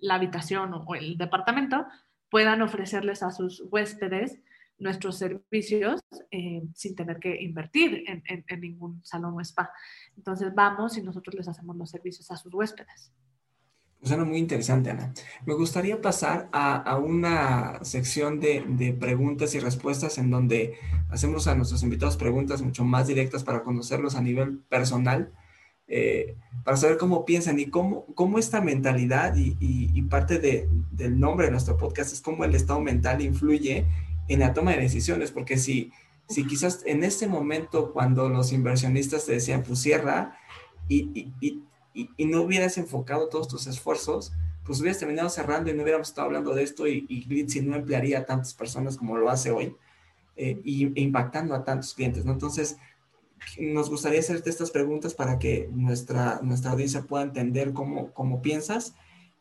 [0.00, 1.86] la habitación o, el departamento,
[2.30, 4.40] puedan ofrecerles a sus huéspedes
[4.78, 6.00] nuestros servicios
[6.30, 9.70] eh, sin tener que invertir en, en, ningún salón o spa.
[10.16, 13.12] Entonces vamos y nosotros les hacemos los servicios a sus huéspedes.
[14.04, 15.14] Suena muy interesante, Ana.
[15.46, 20.74] Me gustaría pasar a, una sección de, preguntas y respuestas en donde
[21.08, 25.32] hacemos a nuestros invitados preguntas mucho más directas para conocerlos a nivel personal,
[25.88, 31.52] eh, para saber cómo piensan y cómo, cómo esta mentalidad y, parte del nombre de
[31.52, 33.86] nuestro podcast es cómo el estado mental influye
[34.28, 35.92] en la toma de decisiones, porque si,
[36.28, 40.38] si quizás en este momento cuando los inversionistas te decían, pues cierra,
[40.88, 41.62] y, y,
[42.18, 44.32] no hubieras enfocado todos tus esfuerzos,
[44.64, 47.76] pues hubieras terminado cerrando y no hubiéramos estado hablando de esto y, y Glitzy no
[47.76, 49.76] emplearía a tantas personas como lo hace hoy
[50.36, 52.32] eh, y, e impactando a tantos clientes, ¿no?
[52.32, 52.78] Entonces,
[53.58, 58.94] nos gustaría hacerte estas preguntas para que nuestra, nuestra audiencia pueda entender cómo, cómo piensas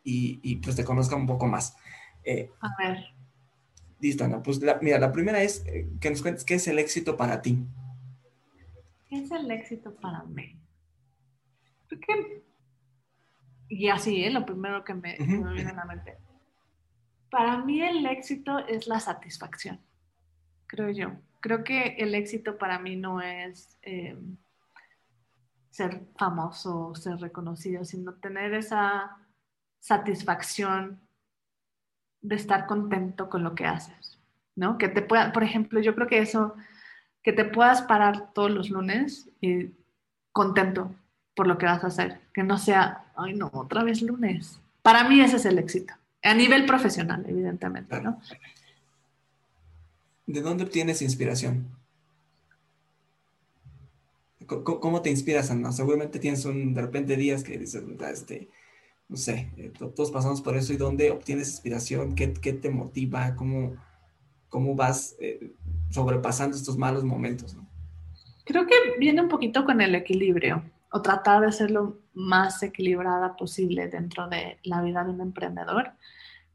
[0.03, 1.75] y, y, pues te conozca un poco más.
[2.25, 3.05] Eh, a ver.
[3.99, 4.43] Listo, Ana.
[4.43, 7.57] Pues mira, la primera es eh, que nos cuentes qué es el éxito para ti.
[9.09, 10.57] ¿Qué es el éxito para mí?
[13.69, 14.31] Y así, ¿eh?
[14.31, 16.17] lo primero que me, viene a la mente.
[17.29, 19.79] Para mí el éxito es la satisfacción,
[20.67, 21.11] creo yo.
[21.39, 24.17] Creo que el éxito para mí no es eh,
[25.71, 29.17] ser famoso, ser reconocido, sino tener esa
[29.79, 31.01] satisfacción
[32.21, 34.19] de estar contento con lo que haces,
[34.55, 34.77] ¿no?
[34.77, 36.55] Que te pueda, por ejemplo, yo creo que eso,
[37.21, 39.71] que te puedas parar todos los lunes y
[40.31, 40.95] contento
[41.35, 44.59] por lo que vas a hacer, que no sea, ay no, otra vez lunes.
[44.81, 48.19] Para mí ese es el éxito, a nivel profesional, evidentemente, ¿no?
[50.25, 51.67] ¿De dónde obtienes inspiración?
[54.45, 55.71] ¿Cómo te inspiras, Ana?
[55.71, 58.49] Seguramente tienes un, de repente días que dices, este,
[59.07, 63.35] no sé, eh, todos pasamos por eso y dónde obtienes inspiración, qué, qué te motiva,
[63.35, 63.75] cómo,
[64.49, 65.53] cómo vas eh,
[65.89, 67.55] sobrepasando estos malos momentos.
[67.55, 67.65] ¿no?
[68.43, 70.63] Creo que viene un poquito con el equilibrio
[70.93, 75.91] o tratar de ser lo más equilibrada posible dentro de la vida de un emprendedor.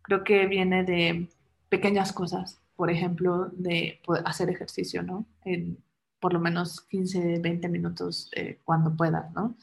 [0.03, 1.29] Creo que viene de
[1.69, 5.27] pequeñas cosas, por ejemplo, de hacer ejercicio, ¿no?
[5.45, 5.79] En
[6.21, 9.57] por lo menos 15, 20 minutos eh, cuando puedas, ¿no?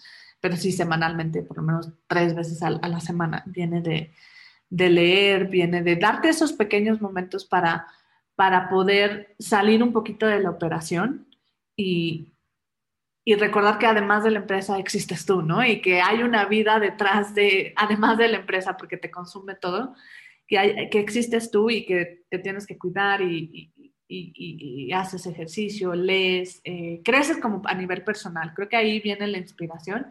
[0.46, 3.42] pero sí semanalmente, por lo menos tres veces a, la semana.
[3.48, 4.12] Viene de,
[4.70, 7.88] leer, viene de darte esos pequeños momentos para,
[8.36, 11.26] para poder salir un poquito de la operación
[11.76, 12.35] y,
[13.34, 15.66] recordar que además de la empresa existes tú, ¿no?
[15.66, 19.96] Y que hay una vida detrás de, además de la empresa, porque te consume todo,
[20.48, 23.72] que, hay, que existes tú y que te tienes que cuidar y,
[24.08, 28.54] y, haces ejercicio, lees, eh, creces como a nivel personal.
[28.54, 30.08] Creo que ahí viene la inspiración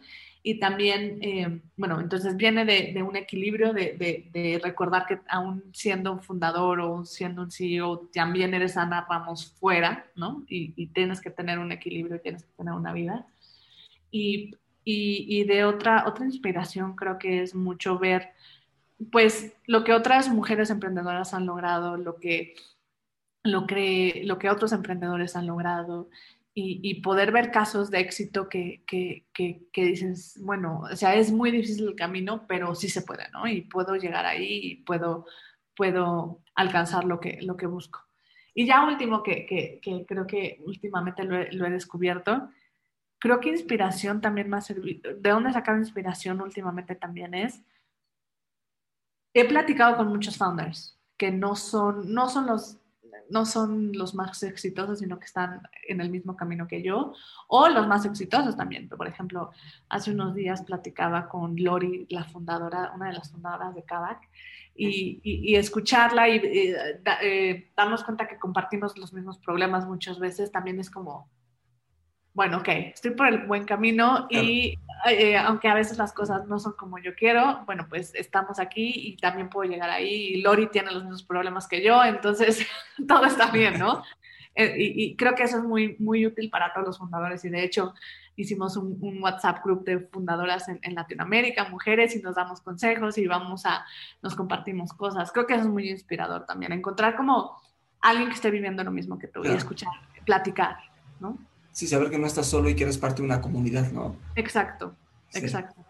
[0.46, 6.20] y también, eh, bueno, entonces viene de, un equilibrio de, recordar que aún siendo un
[6.20, 10.44] fundador o siendo un CEO, también eres Ana Ramos fuera, ¿no?
[10.46, 13.26] Y, tienes que tener un equilibrio, tienes que tener una vida.
[14.10, 18.32] Y, y de otra, otra inspiración creo que es mucho ver,
[19.10, 22.54] pues, lo que otras mujeres emprendedoras han logrado, lo que
[23.44, 26.08] lo que, lo que otros emprendedores han logrado
[26.56, 31.50] y, poder ver casos de éxito que, que, que, dices, bueno, o sea, es muy
[31.50, 33.48] difícil el camino, pero sí se puede, ¿no?
[33.48, 35.26] Y puedo llegar ahí y puedo,
[35.74, 38.04] puedo alcanzar lo que, lo que busco.
[38.54, 42.48] Y ya último, que, creo que últimamente lo he, lo he, descubierto,
[43.18, 47.60] creo que inspiración también más servido, de dónde sacar inspiración últimamente también es,
[49.34, 52.78] he platicado con muchos founders que no son, no son los
[53.30, 57.14] no son los más exitosos, sino que están en el mismo camino que yo,
[57.48, 58.88] o los más exitosos también.
[58.88, 59.50] Por ejemplo,
[59.88, 64.28] hace unos días platicaba con Lori, la fundadora, una de las fundadoras de Kavak,
[64.76, 66.76] y, escucharla y eh,
[67.22, 71.30] eh, darnos cuenta que compartimos los mismos problemas muchas veces también es como,
[72.32, 76.58] bueno, ok, estoy por el buen camino y eh, aunque a veces las cosas no
[76.58, 80.34] son como yo quiero, bueno, pues estamos aquí y también puedo llegar ahí.
[80.34, 82.66] Y Lori tiene los mismos problemas que yo, entonces
[83.08, 84.02] todo está bien, ¿no?
[84.56, 87.64] Eh, y, creo que eso es muy, muy útil para todos los fundadores y de
[87.64, 87.92] hecho
[88.36, 93.66] hicimos un, WhatsApp group de fundadoras en, Latinoamérica, mujeres, y nos damos consejos y vamos
[93.66, 93.84] a,
[94.22, 95.32] nos compartimos cosas.
[95.32, 97.60] Creo que eso es muy inspirador también, encontrar como
[98.00, 99.90] alguien que esté viviendo lo mismo que tú y escuchar,
[100.24, 100.76] platicar,
[101.18, 101.36] ¿no?
[101.74, 104.16] Sí, saber que no estás solo y que eres parte de una comunidad, ¿no?
[104.36, 104.94] Exacto,
[105.34, 105.84] exacto.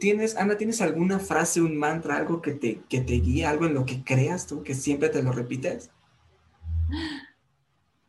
[0.00, 3.74] ¿Tienes, Ana, ¿tienes alguna frase, un mantra, algo que te, que te guíe, algo en
[3.74, 5.90] lo que creas tú, que siempre te lo repites?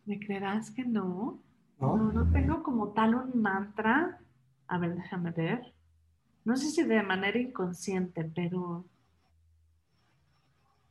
[0.06, 1.39] ¿Me creerás que no?
[1.80, 4.20] No, no, no tengo como tal un mantra.
[4.68, 5.74] A ver, déjame ver.
[6.45, 8.86] No sé si de manera inconsciente, pero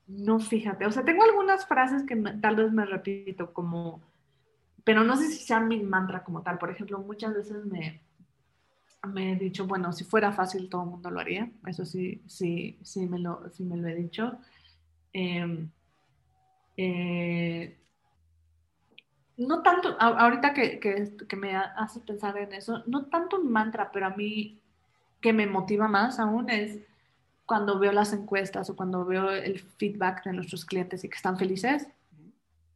[0.09, 0.85] no, fíjate.
[0.87, 4.01] O sea, tengo algunas frases que tal vez me repito, como
[4.85, 6.59] pero no sé si sea mi mantra como tal.
[6.59, 8.01] Por ejemplo, muchas veces me,
[9.07, 11.51] me he dicho, bueno, si fuera fácil todo el mundo lo haría.
[11.67, 14.39] Eso sí, sí, sí me lo, sí me lo he dicho.
[15.13, 15.71] Em,
[16.77, 17.79] eh,
[19.37, 23.91] no tanto, ahorita que, que, que, me hace pensar en eso, no tanto un mantra,
[23.93, 24.61] pero a mí
[25.21, 26.79] que me motiva más aún es
[27.47, 31.39] cuando veo las encuestas o cuando veo el feedback de nuestros clientes y que están
[31.39, 31.89] felices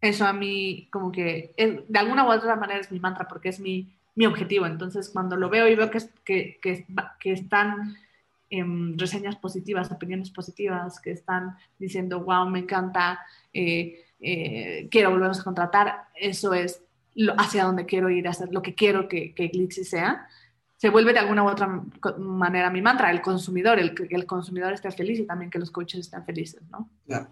[0.08, 3.60] eso a mí como que de alguna u otra manera es mi mantra porque es
[3.60, 4.66] mi, mi objetivo.
[4.66, 6.58] Entonces cuando lo veo y veo que, que,
[7.20, 7.96] que, están
[8.50, 13.20] en reseñas positivas, opiniones positivas, que están diciendo, wow, me encanta,
[13.52, 16.82] eh, eh, quiero volvernos a contratar, eso es
[17.14, 20.26] lo, hacia donde quiero ir, hacer lo que quiero que, que Glitzy sea,
[20.76, 21.82] se vuelve de alguna u otra
[22.18, 25.70] manera mi mantra, el consumidor, el que el consumidor esté feliz y también que los
[25.70, 26.90] coaches estén felices, ¿no?
[27.06, 27.28] Claro.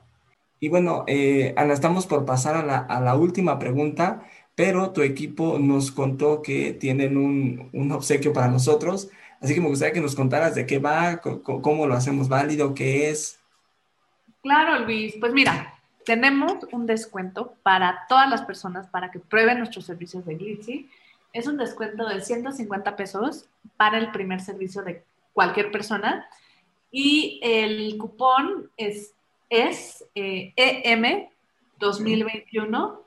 [0.65, 4.23] Y bueno, eh, Ana, estamos por pasar a la, última pregunta,
[4.55, 9.11] pero tu equipo nos contó que tienen un, obsequio para nosotros,
[9.43, 13.11] así que me gustaría que nos contaras de qué va, cómo lo hacemos válido, qué
[13.11, 13.39] es.
[14.43, 15.15] Claro, Luis.
[15.21, 15.75] Pues mira,
[16.07, 20.89] tenemos un descuento para todas las personas para que prueben nuestros servicios de Glitzy.
[21.35, 25.05] Es un descuento de 150 pesos para el primer servicio de
[25.35, 26.27] cualquier persona.
[26.91, 29.15] Y el cupón es,
[29.55, 31.29] es EM
[31.79, 33.05] 2021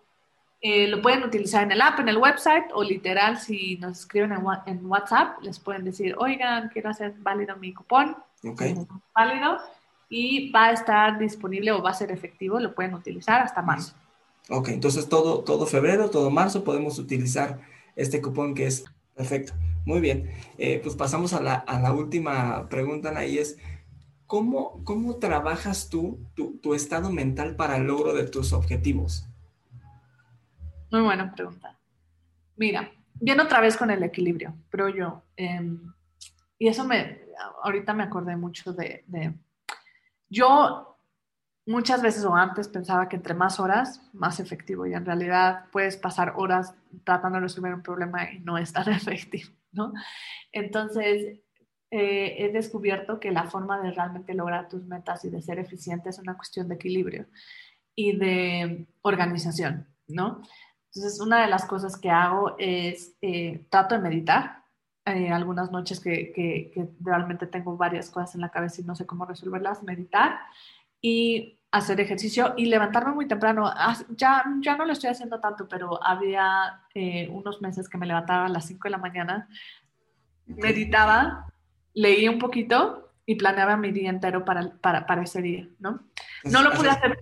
[0.60, 4.34] eh, lo pueden utilizar en el app, en el website o literal si nos escriben
[4.66, 8.18] en, WhatsApp, les pueden decir, oigan, quiero hacer válido mi cupón,
[9.14, 9.58] válido,
[10.10, 13.94] y va a estar disponible o va a ser efectivo, lo pueden utilizar hasta marzo.
[14.50, 17.60] Ok, entonces todo, todo febrero, todo marzo podemos utilizar
[17.96, 18.86] este cupón que es
[19.16, 19.54] perfecto.
[19.86, 23.58] Muy bien, eh, pues pasamos a la, a la última pregunta, y es,
[24.28, 29.26] ¿cómo, ¿cómo trabajas tú tu, tu estado mental para el logro de tus objetivos?
[30.92, 31.78] Muy buena pregunta.
[32.56, 35.24] Mira, viene otra vez con el equilibrio, pero yo.
[35.36, 35.94] Em,
[36.60, 37.22] y eso me,
[37.64, 39.06] ahorita me acordé mucho de,
[40.30, 40.98] yo
[41.66, 44.86] muchas veces o antes pensaba que entre más horas, más efectivo.
[44.86, 46.74] Y en realidad puedes pasar horas
[47.04, 49.94] tratando de resolver un problema y no es tan efectivo, ¿no?
[50.52, 51.40] Entonces,
[51.92, 56.10] eh, he descubierto que la forma de realmente lograr tus metas y de ser eficiente
[56.10, 57.28] es una cuestión de equilibrio
[57.96, 60.42] y de organización, ¿no?
[60.94, 64.64] Entonces, una de las cosas que hago es, eh, trato de meditar.
[65.06, 69.06] Eh, algunas noches que, que, realmente tengo varias cosas en la cabeza y no sé
[69.06, 70.38] cómo resolverlas, meditar
[71.00, 73.72] y hacer ejercicio y levantarme muy temprano.
[74.18, 78.48] Ya, ya no lo estoy haciendo tanto, pero había eh, unos meses que me levantaba
[78.48, 79.48] a las 5 de la mañana,
[80.46, 81.54] meditaba,
[81.98, 86.00] leía un poquito y planeaba mi día entero para, para, para ese día, ¿no?
[86.44, 87.18] No lo pude hacer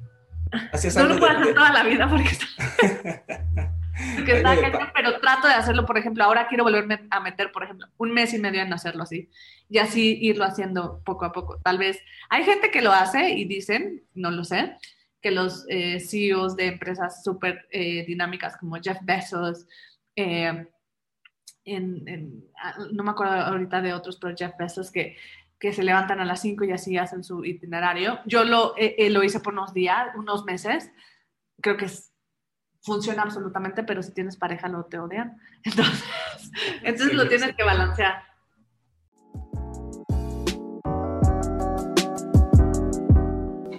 [0.96, 2.30] no lo puedo hacer toda la vida porque
[4.32, 4.56] está,
[4.96, 8.34] pero trato de hacerlo, por ejemplo, ahora quiero volverme a meter, por ejemplo, un mes
[8.34, 9.30] y medio en hacerlo así
[9.70, 11.60] y así irlo haciendo poco a poco.
[11.64, 12.00] Tal vez
[12.30, 14.76] hay gente que lo hace y dicen, no lo sé,
[15.22, 19.66] que los eh, CEOs de empresas súper eh, dinámicas como Jeff Bezos,
[20.16, 20.68] eh,
[21.68, 25.16] ah, no me acuerdo ahorita de otros, pero Jeff Bezos que
[25.60, 28.20] que se levantan a las 5 y así hacen su itinerario.
[28.26, 30.92] Yo lo, eh, eh, lo hice por unos días, unos meses.
[31.62, 31.88] Creo que
[32.82, 35.38] funciona absolutamente, pero si tienes pareja lo te odian.
[35.64, 36.04] Entonces,
[36.84, 38.24] entonces lo tienes que balancear.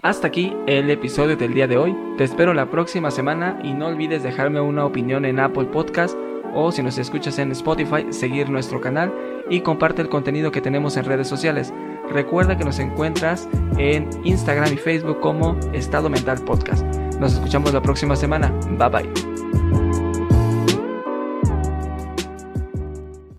[0.02, 1.96] Hasta aquí el episodio del día de hoy.
[2.18, 6.16] Te espero la próxima semana y no olvides dejarme una opinión en Apple Podcast
[6.54, 9.12] o si nos escuchas en Spotify, seguir nuestro canal
[9.50, 11.72] y comparte el contenido que tenemos en redes sociales.
[12.10, 16.84] Recuerda que nos encuentras en Instagram y Facebook como Estado Mental Podcast.
[17.18, 18.52] Nos escuchamos la próxima semana.
[18.78, 19.35] Bye bye.